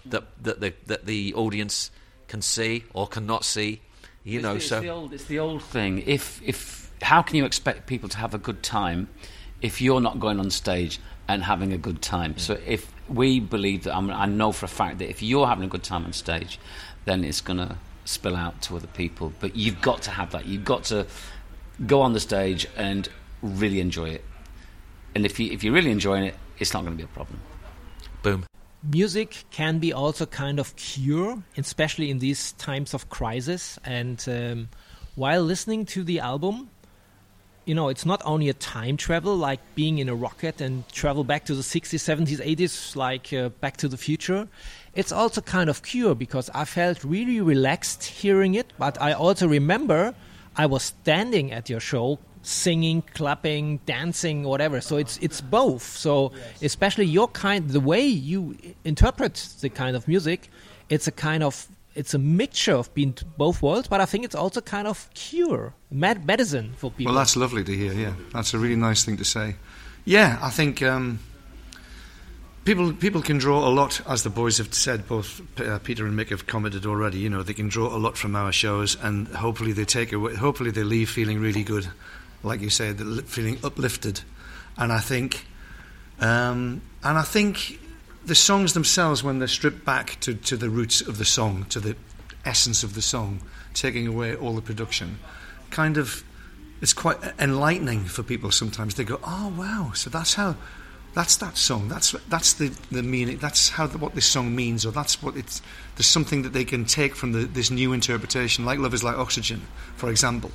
that 0.07 0.25
that 0.43 0.61
the 0.61 0.75
that 0.87 1.07
the 1.07 1.35
audience 1.35 1.91
can 2.29 2.43
see 2.43 2.85
or 2.95 3.07
cannot 3.07 3.45
see. 3.45 3.81
You 4.23 4.43
know, 4.43 4.57
it's, 4.57 4.67
so 4.67 4.77
it's 4.77 4.83
the 4.83 4.91
old, 4.91 5.13
it's 5.13 5.25
the 5.25 5.39
old 5.39 5.63
thing. 5.63 6.03
If 6.07 6.41
if 6.45 6.91
how 7.03 7.23
can 7.23 7.37
you 7.37 7.45
expect 7.45 7.87
people 7.87 8.09
to 8.09 8.19
have 8.19 8.35
a 8.35 8.39
good 8.39 8.63
time 8.63 9.09
if 9.63 9.81
you're 9.81 10.01
not 10.01 10.21
going 10.21 10.39
on 10.39 10.51
stage 10.51 11.01
and 11.29 11.43
having 11.43 11.73
a 11.73 11.79
good 11.79 12.03
time? 12.03 12.37
So 12.39 12.59
if 12.67 12.93
we 13.09 13.41
believe 13.41 13.85
that, 13.85 13.95
I, 13.95 14.01
mean, 14.01 14.11
I 14.11 14.27
know 14.27 14.53
for 14.53 14.67
a 14.67 14.69
fact 14.69 14.99
that 14.99 15.09
if 15.09 15.23
you're 15.23 15.47
having 15.47 15.65
a 15.65 15.69
good 15.69 15.83
time 15.83 16.05
on 16.05 16.13
stage, 16.13 16.59
then 17.05 17.25
it's 17.25 17.41
going 17.41 17.59
to 17.59 17.77
spill 18.05 18.37
out 18.37 18.61
to 18.63 18.77
other 18.77 18.87
people. 18.89 19.33
But 19.41 19.57
you've 19.57 19.81
got 19.81 20.03
to 20.03 20.11
have 20.11 20.33
that. 20.33 20.47
You've 20.47 20.65
got 20.65 20.85
to 20.85 21.07
go 21.87 22.03
on 22.03 22.13
the 22.13 22.21
stage 22.21 22.67
and 22.77 23.09
really 23.43 23.81
enjoy 23.81 24.11
it. 24.11 24.25
And 25.15 25.25
if 25.27 25.41
you 25.41 25.51
if 25.51 25.65
you're 25.65 25.75
really 25.75 25.91
enjoying 25.91 26.25
it, 26.25 26.35
it's 26.59 26.73
not 26.73 26.85
going 26.85 26.93
to 26.93 26.97
be 26.97 27.05
a 27.05 27.15
problem. 27.15 27.41
boom. 28.23 28.45
Music 28.83 29.45
can 29.51 29.79
be 29.79 29.93
also 29.93 30.27
kind 30.27 30.59
of 30.59 30.75
cure, 30.77 31.43
especially 31.57 32.11
in 32.11 32.19
these 32.19 32.53
times 32.53 32.95
of 32.95 33.09
crisis. 33.11 33.79
And 33.85 34.25
um, 34.29 34.69
while 35.15 35.43
listening 35.43 35.85
to 35.87 36.05
the 36.05 36.21
album, 36.21 36.71
you 37.67 37.75
know, 37.75 37.89
it's 37.89 38.07
not 38.07 38.23
only 38.25 38.49
a 38.49 38.55
time 38.55 38.97
travel, 38.97 39.37
like 39.37 39.61
being 39.75 39.99
in 39.99 40.09
a 40.09 40.15
rocket 40.15 40.61
and 40.61 40.89
travel 40.89 41.25
back 41.25 41.45
to 41.45 41.55
the 41.55 41.63
60s, 41.63 41.99
70s, 41.99 42.45
80s, 42.45 42.97
like 42.97 43.33
uh, 43.33 43.51
Back 43.51 43.77
to 43.79 43.89
the 43.89 43.97
Future. 43.97 44.49
It's 44.95 45.13
also 45.13 45.41
kind 45.41 45.71
of 45.71 45.83
cure 45.83 46.15
because 46.15 46.51
I 46.55 46.65
felt 46.65 47.05
really 47.05 47.41
relaxed 47.41 48.03
hearing 48.05 48.55
it, 48.55 48.73
but 48.79 49.01
I 49.01 49.13
also 49.13 49.47
remember 49.47 50.15
I 50.57 50.67
was 50.67 50.83
standing 50.83 51.53
at 51.53 51.71
your 51.71 51.81
show 51.81 52.19
singing, 52.43 53.03
clapping, 53.15 53.79
dancing, 53.87 54.45
whatever. 54.45 54.81
So 54.81 54.97
it's 54.97 55.19
it's 55.19 55.41
both. 55.41 55.83
So 55.83 56.33
especially 56.63 57.07
your 57.07 57.29
kind, 57.29 57.69
the 57.69 57.81
way 57.81 58.03
you 58.07 58.57
interpret 58.85 59.35
the 59.61 59.69
kind 59.69 59.97
of 59.97 60.09
music, 60.09 60.49
it's 60.89 61.07
a 61.07 61.13
kind 61.13 61.43
of 61.43 61.69
it's 61.95 62.15
a 62.15 62.19
mixture 62.19 62.75
of 62.75 62.93
being 62.95 63.17
both 63.37 63.63
worlds, 63.63 63.89
but 63.89 64.01
I 64.01 64.07
think 64.07 64.25
it's 64.25 64.35
also 64.35 64.61
kind 64.61 64.87
of 64.87 65.11
cure, 65.15 65.75
med- 65.91 66.25
medicine 66.25 66.73
for 66.77 66.91
people. 66.91 67.13
Well, 67.13 67.21
that's 67.21 67.37
lovely 67.37 67.65
to 67.65 67.77
hear. 67.77 67.93
Yeah, 67.93 68.15
that's 68.33 68.55
a 68.55 68.59
really 68.59 68.77
nice 68.77 69.05
thing 69.05 69.17
to 69.17 69.25
say. 69.25 69.57
Yeah, 70.05 70.39
I 70.41 70.51
think 70.51 70.83
um, 70.83 71.19
people 72.65 72.93
people 72.93 73.23
can 73.23 73.39
draw 73.39 73.67
a 73.67 73.71
lot, 73.71 74.01
as 74.07 74.23
the 74.23 74.31
boys 74.31 74.59
have 74.59 74.73
said. 74.73 75.07
Both 75.07 75.41
uh, 75.61 75.79
Peter 75.81 76.07
and 76.07 76.19
Mick 76.19 76.31
have 76.31 76.47
commented 76.47 76.87
already. 76.87 77.19
You 77.19 77.29
know, 77.29 77.43
they 77.43 77.55
can 77.55 77.69
draw 77.69 77.95
a 77.95 77.99
lot 77.99 78.17
from 78.17 78.37
our 78.37 78.53
shows, 78.53 78.97
and 79.03 79.29
hopefully 79.29 79.73
they 79.73 79.85
take 79.85 80.13
away. 80.13 80.35
Hopefully 80.37 80.71
they 80.71 80.85
leave 80.85 81.11
feeling 81.11 81.41
really 81.41 81.65
good, 81.65 81.89
like 82.43 82.61
you 82.61 82.71
say, 82.71 82.93
the- 82.93 83.23
feeling 83.23 83.59
uplifted. 83.63 84.23
And 84.77 84.93
I 84.93 85.01
think, 85.01 85.47
um, 86.21 86.83
and 87.03 87.19
I 87.19 87.23
think 87.23 87.79
the 88.25 88.35
songs 88.35 88.75
themselves, 88.75 89.23
when 89.23 89.39
they're 89.39 89.49
stripped 89.49 89.85
back 89.85 90.19
to, 90.21 90.35
to 90.35 90.57
the 90.57 90.71
roots 90.71 91.01
of 91.01 91.19
the 91.19 91.25
song, 91.25 91.65
to 91.71 91.81
the 91.81 91.97
essence 92.45 92.83
of 92.83 92.95
the 92.95 93.03
song, 93.03 93.41
taking 93.75 94.07
away 94.07 94.35
all 94.35 94.55
the 94.55 94.63
production, 94.63 95.19
kind 95.71 95.97
of, 95.97 96.25
it's 96.81 96.93
quite 96.93 97.19
enlightening 97.39 98.05
for 98.05 98.23
people 98.23 98.51
sometimes. 98.51 98.95
They 98.95 99.05
go, 99.05 99.21
oh, 99.23 99.55
wow, 99.57 99.93
so 99.95 100.11
that's 100.11 100.35
how, 100.35 100.57
that's 101.15 101.37
that 101.37 101.57
song, 101.57 101.89
that's, 101.89 102.13
that's 102.29 102.55
the, 102.55 102.69
the 102.91 103.03
meaning, 103.03 103.39
that's 103.39 103.71
how 103.71 103.89
what 103.89 104.15
this 104.15 104.27
song 104.27 104.55
means, 104.55 104.87
or 104.87 104.93
that's 104.93 105.23
what 105.23 105.37
it's, 105.37 105.61
there's 105.97 106.07
something 106.07 106.43
that 106.43 106.53
they 106.53 106.65
can 106.65 106.85
take 106.85 107.15
from 107.15 107.33
the, 107.33 107.41
this 107.45 107.71
new 107.71 107.93
interpretation, 107.93 108.65
like 108.65 108.79
Love 108.79 108.95
is 108.95 109.03
Like 109.03 109.17
Oxygen, 109.17 109.63
for 109.97 110.11
example. 110.11 110.51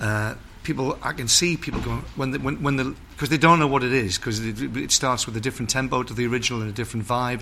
Uh, 0.00 0.34
people, 0.68 0.98
I 1.02 1.14
can 1.14 1.28
see 1.28 1.56
people 1.56 1.80
going 1.80 2.02
when 2.14 2.30
the, 2.32 2.38
when 2.38 2.62
when 2.62 2.76
the 2.76 2.94
because 3.14 3.30
they 3.30 3.38
don't 3.38 3.58
know 3.58 3.66
what 3.66 3.82
it 3.82 3.92
is 3.92 4.18
because 4.18 4.38
it, 4.44 4.76
it 4.76 4.92
starts 4.92 5.26
with 5.26 5.34
a 5.36 5.40
different 5.40 5.70
tempo 5.70 6.02
to 6.02 6.12
the 6.12 6.26
original 6.26 6.60
and 6.60 6.68
a 6.68 6.74
different 6.74 7.06
vibe, 7.06 7.40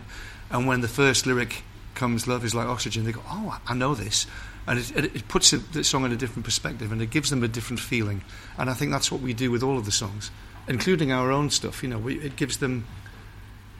and 0.49 0.67
when 0.67 0.81
the 0.81 0.89
first 0.89 1.27
lyric 1.27 1.65
comes, 1.97 2.29
"Love 2.29 2.45
is 2.45 2.55
like 2.55 2.69
oxygen," 2.69 3.05
they 3.05 3.11
go, 3.11 3.23
"Oh, 3.29 3.59
I 3.67 3.75
know 3.75 3.97
this," 3.97 4.29
and 4.69 4.79
it, 4.79 4.97
it, 4.97 5.05
it 5.17 5.29
puts 5.29 5.51
the 5.51 5.83
song 5.83 6.05
in 6.05 6.13
a 6.13 6.17
different 6.17 6.45
perspective 6.45 6.93
and 6.93 7.03
it 7.03 7.11
gives 7.11 7.31
them 7.31 7.43
a 7.43 7.49
different 7.49 7.81
feeling, 7.81 8.23
and 8.57 8.71
I 8.71 8.75
think 8.75 8.93
that's 8.93 9.11
what 9.11 9.21
we 9.21 9.35
do 9.35 9.51
with 9.51 9.65
all 9.65 9.77
of 9.77 9.87
the 9.87 9.93
songs, 9.93 10.31
including 10.69 11.11
our 11.11 11.33
own 11.33 11.51
stuff. 11.51 11.83
You 11.83 11.89
know, 11.89 11.99
we, 11.99 12.21
it 12.21 12.37
gives 12.37 12.59
them 12.59 12.87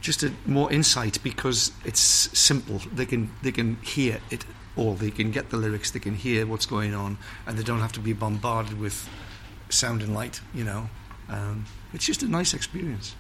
just 0.01 0.25
a 0.25 0.33
more 0.45 0.73
insight 0.73 1.23
because 1.23 1.71
it's 1.85 2.01
simple. 2.01 2.81
They 2.93 3.07
can 3.07 3.31
they 3.43 3.53
can 3.53 3.77
hear 3.77 4.19
it 4.29 4.45
all. 4.77 4.95
They 4.95 5.13
can 5.13 5.31
get 5.31 5.51
the 5.51 5.57
lyrics. 5.57 5.93
They 5.93 6.01
can 6.01 6.17
hear 6.17 6.47
what's 6.47 6.67
going 6.67 6.95
on, 6.95 7.19
and 7.47 7.57
they 7.57 7.63
don't 7.63 7.81
have 7.81 7.93
to 7.93 8.01
be 8.01 8.13
bombarded 8.13 8.81
with 8.81 9.09
sound 9.69 10.03
and 10.03 10.15
light. 10.15 10.41
You 10.55 10.65
know, 10.65 10.89
um, 11.29 11.65
it's 11.93 12.07
just 12.07 12.23
a 12.23 12.29
nice 12.29 12.55
experience. 12.55 13.15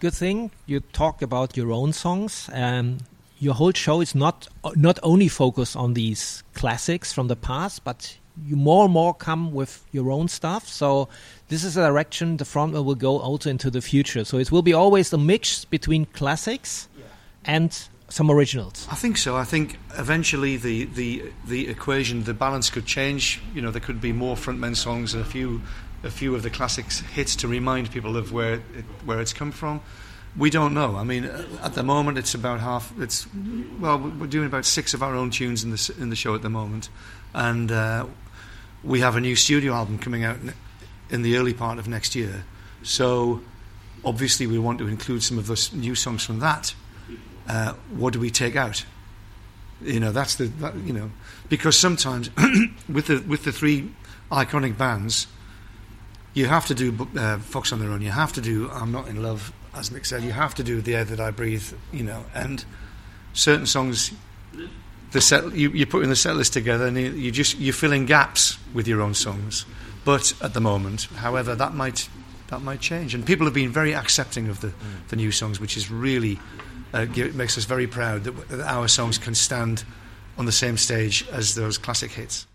good 0.00 0.14
thing 0.14 0.50
you 0.66 0.80
talk 0.92 1.22
about 1.22 1.56
your 1.56 1.72
own 1.72 1.92
songs. 1.92 2.50
Um, 2.52 2.98
your 3.38 3.54
whole 3.54 3.72
show 3.72 4.00
is 4.00 4.14
not 4.14 4.48
not 4.74 4.98
only 5.02 5.28
focused 5.28 5.76
on 5.76 5.94
these 5.94 6.42
classics 6.54 7.12
from 7.12 7.28
the 7.28 7.36
past, 7.36 7.84
but 7.84 8.18
you 8.46 8.56
more 8.56 8.84
and 8.84 8.92
more 8.92 9.14
come 9.14 9.52
with 9.52 9.84
your 9.92 10.10
own 10.10 10.28
stuff. 10.28 10.68
So 10.68 11.08
this 11.48 11.64
is 11.64 11.76
a 11.76 11.86
direction 11.86 12.36
the 12.36 12.44
frontman 12.44 12.84
will 12.84 12.94
go 12.94 13.18
also 13.18 13.50
into 13.50 13.70
the 13.70 13.80
future. 13.80 14.24
So 14.24 14.38
it 14.38 14.50
will 14.50 14.62
be 14.62 14.74
always 14.74 15.12
a 15.12 15.18
mix 15.18 15.64
between 15.64 16.06
classics 16.06 16.88
and 17.44 17.88
some 18.08 18.30
originals. 18.30 18.86
I 18.90 18.94
think 18.94 19.16
so. 19.16 19.36
I 19.36 19.44
think 19.44 19.78
eventually 19.98 20.56
the, 20.56 20.84
the 20.84 21.22
the 21.46 21.68
equation, 21.68 22.24
the 22.24 22.34
balance 22.34 22.70
could 22.70 22.86
change. 22.86 23.40
You 23.54 23.62
know, 23.62 23.70
there 23.70 23.80
could 23.80 24.00
be 24.00 24.12
more 24.12 24.36
frontman 24.36 24.76
songs 24.76 25.14
and 25.14 25.22
a 25.22 25.26
few 25.28 25.60
a 26.02 26.10
few 26.10 26.34
of 26.34 26.42
the 26.42 26.50
classics 26.50 27.00
hits 27.00 27.36
to 27.36 27.48
remind 27.48 27.90
people 27.90 28.16
of 28.16 28.32
where 28.32 28.54
it, 28.54 28.84
where 29.04 29.20
it's 29.20 29.32
come 29.32 29.52
from. 29.52 29.80
We 30.36 30.50
don't 30.50 30.74
know. 30.74 30.96
I 30.96 31.04
mean, 31.04 31.24
at 31.62 31.74
the 31.74 31.82
moment, 31.82 32.18
it's 32.18 32.34
about 32.34 32.60
half. 32.60 32.92
It's 32.98 33.26
well, 33.80 33.98
we're 33.98 34.26
doing 34.26 34.46
about 34.46 34.66
six 34.66 34.92
of 34.92 35.02
our 35.02 35.14
own 35.14 35.30
tunes 35.30 35.64
in 35.64 35.70
the 35.70 35.94
in 35.98 36.10
the 36.10 36.16
show 36.16 36.34
at 36.34 36.42
the 36.42 36.50
moment, 36.50 36.90
and 37.32 37.72
uh, 37.72 38.06
we 38.84 39.00
have 39.00 39.16
a 39.16 39.20
new 39.20 39.34
studio 39.34 39.72
album 39.72 39.98
coming 39.98 40.24
out 40.24 40.36
in 41.08 41.22
the 41.22 41.36
early 41.36 41.54
part 41.54 41.78
of 41.78 41.88
next 41.88 42.14
year. 42.14 42.44
So, 42.82 43.40
obviously, 44.04 44.46
we 44.46 44.58
want 44.58 44.78
to 44.80 44.88
include 44.88 45.22
some 45.22 45.38
of 45.38 45.46
those 45.46 45.72
new 45.72 45.94
songs 45.94 46.22
from 46.22 46.40
that. 46.40 46.74
Uh, 47.48 47.72
what 47.96 48.12
do 48.12 48.20
we 48.20 48.30
take 48.30 48.56
out? 48.56 48.84
You 49.80 50.00
know, 50.00 50.12
that's 50.12 50.34
the 50.34 50.44
that, 50.44 50.74
you 50.76 50.92
know 50.92 51.10
because 51.48 51.78
sometimes 51.78 52.30
with 52.88 53.06
the 53.06 53.22
with 53.26 53.44
the 53.44 53.52
three 53.52 53.90
iconic 54.30 54.76
bands, 54.76 55.26
you 56.36 56.44
have 56.44 56.66
to 56.66 56.74
do 56.74 57.08
uh, 57.16 57.38
Fox 57.38 57.72
on 57.72 57.78
the 57.78 57.88
Run. 57.88 58.02
You 58.02 58.10
have 58.10 58.34
to 58.34 58.42
do 58.42 58.68
I'm 58.70 58.92
not 58.92 59.08
in 59.08 59.22
love, 59.22 59.52
as 59.74 59.88
Mick 59.88 60.04
said. 60.04 60.22
You 60.22 60.32
have 60.32 60.54
to 60.56 60.62
do 60.62 60.82
the 60.82 60.94
air 60.94 61.04
that 61.04 61.18
I 61.18 61.30
breathe. 61.30 61.72
You 61.92 62.04
know, 62.04 62.26
and 62.34 62.62
certain 63.32 63.64
songs, 63.64 64.12
the 65.12 65.22
set 65.22 65.54
you, 65.54 65.70
you 65.70 65.86
put 65.86 66.02
in 66.02 66.10
the 66.10 66.16
set 66.16 66.36
list 66.36 66.52
together, 66.52 66.86
and 66.86 66.96
you, 66.98 67.10
you 67.12 67.30
just 67.30 67.58
you 67.58 67.72
fill 67.72 67.92
in 67.92 68.04
gaps 68.04 68.58
with 68.74 68.86
your 68.86 69.00
own 69.00 69.14
songs. 69.14 69.64
But 70.04 70.34
at 70.42 70.52
the 70.52 70.60
moment, 70.60 71.04
however, 71.16 71.54
that 71.54 71.72
might 71.72 72.06
that 72.48 72.60
might 72.60 72.80
change, 72.80 73.14
and 73.14 73.24
people 73.24 73.46
have 73.46 73.54
been 73.54 73.70
very 73.70 73.94
accepting 73.94 74.48
of 74.48 74.60
the, 74.60 74.74
the 75.08 75.16
new 75.16 75.32
songs, 75.32 75.58
which 75.58 75.74
is 75.74 75.90
really 75.90 76.38
uh, 76.92 77.06
give, 77.06 77.34
makes 77.34 77.56
us 77.56 77.64
very 77.64 77.86
proud 77.86 78.24
that, 78.24 78.48
that 78.50 78.60
our 78.60 78.88
songs 78.88 79.16
can 79.16 79.34
stand 79.34 79.84
on 80.36 80.44
the 80.44 80.52
same 80.52 80.76
stage 80.76 81.26
as 81.32 81.54
those 81.54 81.78
classic 81.78 82.10
hits. 82.10 82.46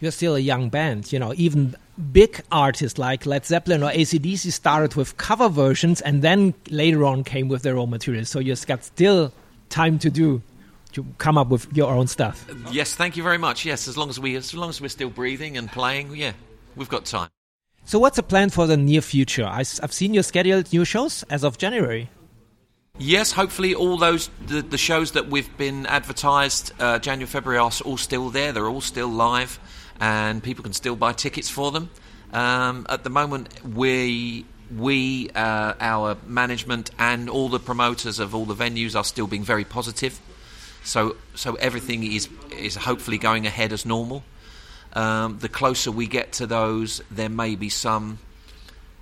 You're 0.00 0.12
still 0.12 0.34
a 0.34 0.40
young 0.40 0.70
band, 0.70 1.12
you 1.12 1.18
know. 1.18 1.34
Even 1.36 1.76
big 2.12 2.42
artists 2.50 2.98
like 2.98 3.26
Led 3.26 3.44
Zeppelin 3.44 3.82
or 3.82 3.90
ACDC 3.90 4.50
started 4.52 4.94
with 4.94 5.16
cover 5.18 5.48
versions 5.48 6.00
and 6.00 6.22
then 6.22 6.54
later 6.70 7.04
on 7.04 7.22
came 7.24 7.48
with 7.48 7.62
their 7.62 7.76
own 7.76 7.90
material. 7.90 8.24
So 8.24 8.38
you've 8.38 8.66
got 8.66 8.82
still 8.84 9.32
time 9.68 9.98
to 9.98 10.10
do 10.10 10.42
to 10.92 11.06
come 11.18 11.38
up 11.38 11.48
with 11.48 11.68
your 11.76 11.92
own 11.92 12.06
stuff. 12.06 12.46
Yes, 12.70 12.94
thank 12.94 13.16
you 13.16 13.22
very 13.22 13.38
much. 13.38 13.64
Yes, 13.64 13.86
as 13.86 13.96
long 13.96 14.08
as 14.08 14.18
we 14.18 14.36
as 14.36 14.54
long 14.54 14.70
as 14.70 14.80
we're 14.80 14.88
still 14.88 15.10
breathing 15.10 15.56
and 15.56 15.70
playing, 15.70 16.14
yeah, 16.16 16.32
we've 16.76 16.88
got 16.88 17.04
time. 17.04 17.28
So 17.84 17.98
what's 17.98 18.16
the 18.16 18.22
plan 18.22 18.50
for 18.50 18.66
the 18.66 18.76
near 18.76 19.00
future? 19.00 19.44
I, 19.44 19.58
have 19.80 19.92
seen 19.92 20.14
your 20.14 20.22
scheduled 20.22 20.72
new 20.72 20.84
shows 20.84 21.22
as 21.24 21.44
of 21.44 21.58
January. 21.58 22.10
Yes, 22.98 23.32
hopefully 23.32 23.74
all 23.74 23.96
those 23.96 24.30
the, 24.46 24.62
the 24.62 24.76
shows 24.76 25.12
that 25.12 25.28
we've 25.28 25.56
been 25.56 25.86
advertised 25.86 26.72
uh, 26.78 26.98
January 26.98 27.30
February 27.30 27.58
are 27.58 27.70
all 27.84 27.96
still 27.96 28.28
there. 28.30 28.52
They're 28.52 28.68
all 28.68 28.82
still 28.82 29.08
live, 29.08 29.58
and 30.00 30.42
people 30.42 30.64
can 30.64 30.72
still 30.72 30.96
buy 30.96 31.12
tickets 31.12 31.48
for 31.48 31.70
them. 31.70 31.90
Um, 32.32 32.86
at 32.88 33.04
the 33.04 33.10
moment, 33.10 33.48
we 33.64 34.46
we 34.76 35.30
uh, 35.30 35.74
our 35.80 36.16
management 36.26 36.90
and 36.98 37.28
all 37.28 37.48
the 37.48 37.58
promoters 37.58 38.18
of 38.18 38.34
all 38.34 38.44
the 38.46 38.54
venues 38.54 38.96
are 38.96 39.04
still 39.04 39.26
being 39.26 39.44
very 39.44 39.64
positive. 39.64 40.20
So 40.84 41.16
so 41.34 41.54
everything 41.54 42.04
is 42.04 42.28
is 42.56 42.76
hopefully 42.76 43.18
going 43.18 43.46
ahead 43.46 43.72
as 43.72 43.84
normal. 43.84 44.24
Um, 44.92 45.38
the 45.38 45.48
closer 45.48 45.92
we 45.92 46.06
get 46.06 46.32
to 46.32 46.46
those, 46.46 47.00
there 47.10 47.28
may 47.28 47.54
be 47.54 47.68
some 47.68 48.18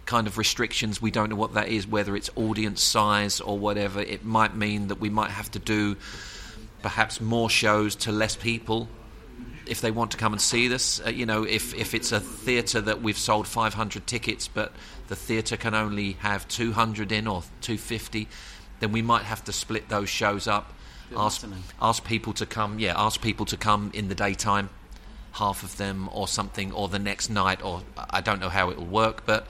kind 0.04 0.26
of 0.26 0.36
restrictions. 0.36 1.00
We 1.00 1.10
don't 1.10 1.30
know 1.30 1.36
what 1.36 1.54
that 1.54 1.68
is, 1.68 1.86
whether 1.86 2.16
it's 2.16 2.30
audience 2.34 2.82
size 2.82 3.40
or 3.40 3.58
whatever. 3.58 4.00
It 4.00 4.24
might 4.24 4.54
mean 4.54 4.88
that 4.88 5.00
we 5.00 5.10
might 5.10 5.30
have 5.30 5.50
to 5.52 5.58
do 5.58 5.96
perhaps 6.82 7.20
more 7.20 7.50
shows 7.50 7.94
to 7.96 8.12
less 8.12 8.36
people 8.36 8.88
if 9.68 9.80
they 9.80 9.90
want 9.90 10.10
to 10.12 10.16
come 10.16 10.32
and 10.32 10.40
see 10.40 10.68
this. 10.68 11.00
Uh, 11.04 11.10
you 11.10 11.26
know, 11.26 11.44
if, 11.44 11.74
if 11.74 11.94
it's 11.94 12.12
a 12.12 12.20
theatre 12.20 12.80
that 12.80 13.02
we've 13.02 13.18
sold 13.18 13.46
500 13.46 14.06
tickets, 14.06 14.48
but 14.48 14.72
the 15.08 15.16
theatre 15.16 15.56
can 15.56 15.74
only 15.74 16.12
have 16.12 16.48
200 16.48 17.12
in 17.12 17.26
or 17.26 17.42
250, 17.60 18.28
then 18.80 18.92
we 18.92 19.02
might 19.02 19.24
have 19.24 19.44
to 19.44 19.52
split 19.52 19.88
those 19.88 20.08
shows 20.08 20.46
up. 20.46 20.72
Ask, 21.16 21.42
listening. 21.42 21.62
ask 21.80 22.04
people 22.04 22.32
to 22.34 22.46
come, 22.46 22.78
yeah, 22.78 22.92
ask 22.96 23.20
people 23.20 23.46
to 23.46 23.56
come 23.56 23.90
in 23.94 24.08
the 24.08 24.14
daytime 24.14 24.68
half 25.32 25.62
of 25.62 25.76
them 25.76 26.08
or 26.12 26.28
something, 26.28 26.72
or 26.72 26.88
the 26.88 26.98
next 26.98 27.30
night, 27.30 27.62
or 27.62 27.82
I 28.10 28.20
don't 28.20 28.40
know 28.40 28.48
how 28.48 28.70
it 28.70 28.76
will 28.76 28.86
work, 28.86 29.24
but 29.24 29.46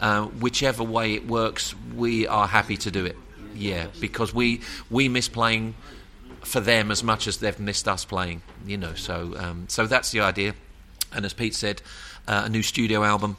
uh, 0.00 0.24
whichever 0.26 0.82
way 0.82 1.14
it 1.14 1.26
works, 1.26 1.74
we 1.94 2.26
are 2.26 2.46
happy 2.46 2.76
to 2.78 2.90
do 2.90 3.04
it. 3.04 3.16
Yeah, 3.54 3.88
because 4.00 4.32
we 4.32 4.62
we 4.90 5.08
miss 5.08 5.28
playing 5.28 5.74
for 6.44 6.60
them 6.60 6.90
as 6.90 7.02
much 7.02 7.26
as 7.26 7.38
they've 7.38 7.58
missed 7.58 7.88
us 7.88 8.04
playing. 8.04 8.42
You 8.66 8.76
know, 8.76 8.94
so 8.94 9.34
um, 9.38 9.66
so 9.68 9.86
that's 9.86 10.10
the 10.10 10.20
idea. 10.20 10.54
And 11.12 11.24
as 11.24 11.32
Pete 11.32 11.54
said, 11.54 11.82
uh, 12.26 12.42
a 12.46 12.48
new 12.48 12.62
studio 12.62 13.04
album, 13.04 13.36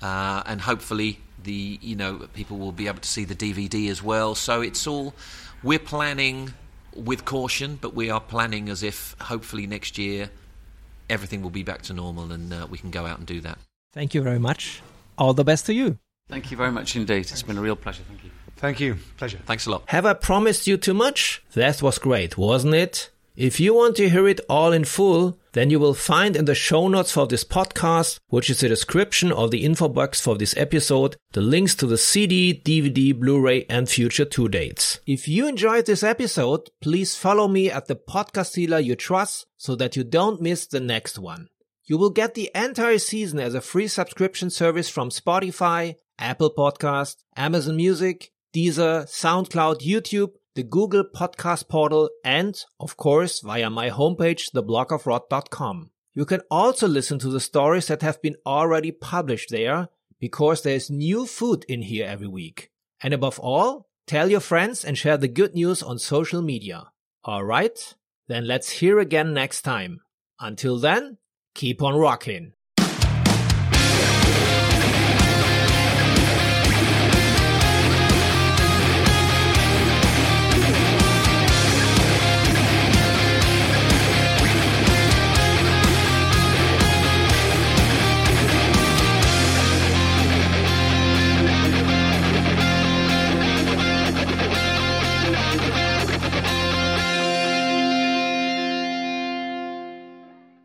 uh, 0.00 0.42
and 0.46 0.60
hopefully 0.60 1.20
the 1.42 1.78
you 1.82 1.96
know 1.96 2.28
people 2.34 2.58
will 2.58 2.72
be 2.72 2.86
able 2.86 3.00
to 3.00 3.08
see 3.08 3.24
the 3.24 3.34
DVD 3.34 3.90
as 3.90 4.02
well. 4.02 4.34
So 4.34 4.60
it's 4.60 4.86
all 4.86 5.14
we're 5.62 5.78
planning 5.78 6.54
with 6.94 7.24
caution, 7.24 7.78
but 7.80 7.94
we 7.94 8.10
are 8.10 8.20
planning 8.20 8.68
as 8.68 8.82
if 8.82 9.16
hopefully 9.20 9.66
next 9.66 9.98
year 9.98 10.30
everything 11.08 11.42
will 11.42 11.50
be 11.50 11.62
back 11.62 11.82
to 11.82 11.92
normal 11.92 12.32
and 12.32 12.52
uh, 12.52 12.66
we 12.70 12.78
can 12.78 12.90
go 12.90 13.06
out 13.06 13.18
and 13.18 13.26
do 13.26 13.40
that. 13.40 13.58
Thank 13.92 14.14
you 14.14 14.22
very 14.22 14.38
much. 14.38 14.82
All 15.18 15.34
the 15.34 15.44
best 15.44 15.66
to 15.66 15.74
you. 15.74 15.98
Thank 16.28 16.50
you 16.50 16.56
very 16.56 16.72
much 16.72 16.96
indeed. 16.96 17.30
It's 17.30 17.42
been 17.42 17.58
a 17.58 17.60
real 17.60 17.76
pleasure. 17.76 18.02
Thank 18.08 18.24
you. 18.24 18.30
Thank 18.62 18.78
you. 18.78 18.96
Pleasure. 19.16 19.40
Thanks 19.44 19.66
a 19.66 19.70
lot. 19.72 19.82
Have 19.86 20.06
I 20.06 20.14
promised 20.14 20.68
you 20.68 20.76
too 20.76 20.94
much? 20.94 21.42
That 21.54 21.82
was 21.82 21.98
great, 21.98 22.38
wasn't 22.38 22.74
it? 22.74 23.10
If 23.34 23.58
you 23.58 23.74
want 23.74 23.96
to 23.96 24.08
hear 24.08 24.28
it 24.28 24.40
all 24.48 24.72
in 24.72 24.84
full, 24.84 25.36
then 25.52 25.68
you 25.68 25.80
will 25.80 25.94
find 25.94 26.36
in 26.36 26.44
the 26.44 26.54
show 26.54 26.86
notes 26.86 27.10
for 27.10 27.26
this 27.26 27.42
podcast, 27.42 28.20
which 28.28 28.48
is 28.48 28.60
the 28.60 28.68
description 28.68 29.32
of 29.32 29.50
the 29.50 29.64
info 29.64 29.88
box 29.88 30.20
for 30.20 30.36
this 30.36 30.56
episode, 30.56 31.16
the 31.32 31.40
links 31.40 31.74
to 31.74 31.86
the 31.86 31.98
CD, 31.98 32.54
DVD, 32.54 33.18
Blu-ray 33.18 33.64
and 33.68 33.88
future 33.88 34.24
tour 34.24 34.48
dates. 34.48 35.00
If 35.08 35.26
you 35.26 35.48
enjoyed 35.48 35.86
this 35.86 36.04
episode, 36.04 36.70
please 36.80 37.16
follow 37.16 37.48
me 37.48 37.68
at 37.68 37.86
the 37.86 37.96
podcast 37.96 38.54
dealer 38.54 38.78
you 38.78 38.94
trust 38.94 39.46
so 39.56 39.74
that 39.74 39.96
you 39.96 40.04
don't 40.04 40.40
miss 40.40 40.68
the 40.68 40.80
next 40.80 41.18
one. 41.18 41.48
You 41.84 41.98
will 41.98 42.10
get 42.10 42.34
the 42.34 42.50
entire 42.54 42.98
season 42.98 43.40
as 43.40 43.54
a 43.54 43.60
free 43.60 43.88
subscription 43.88 44.50
service 44.50 44.88
from 44.88 45.10
Spotify, 45.10 45.96
Apple 46.18 46.52
Podcast, 46.56 47.16
Amazon 47.34 47.76
Music, 47.76 48.31
Deezer, 48.54 49.08
SoundCloud, 49.08 49.80
YouTube, 49.80 50.32
the 50.54 50.62
Google 50.62 51.04
Podcast 51.04 51.68
Portal, 51.68 52.10
and, 52.24 52.62
of 52.78 52.96
course, 52.96 53.40
via 53.40 53.70
my 53.70 53.88
homepage, 53.88 54.50
theblogofrock.com. 54.52 55.90
You 56.14 56.26
can 56.26 56.42
also 56.50 56.86
listen 56.86 57.18
to 57.20 57.28
the 57.30 57.40
stories 57.40 57.86
that 57.86 58.02
have 58.02 58.20
been 58.20 58.36
already 58.44 58.92
published 58.92 59.50
there, 59.50 59.88
because 60.20 60.62
there's 60.62 60.90
new 60.90 61.24
food 61.24 61.64
in 61.68 61.82
here 61.82 62.06
every 62.06 62.28
week. 62.28 62.70
And 63.00 63.14
above 63.14 63.40
all, 63.40 63.88
tell 64.06 64.30
your 64.30 64.40
friends 64.40 64.84
and 64.84 64.98
share 64.98 65.16
the 65.16 65.28
good 65.28 65.54
news 65.54 65.82
on 65.82 65.98
social 65.98 66.42
media. 66.42 66.92
Alright? 67.26 67.94
Then 68.28 68.46
let's 68.46 68.70
hear 68.70 68.98
again 68.98 69.32
next 69.32 69.62
time. 69.62 70.00
Until 70.38 70.78
then, 70.78 71.16
keep 71.54 71.82
on 71.82 71.96
rocking. 71.96 72.52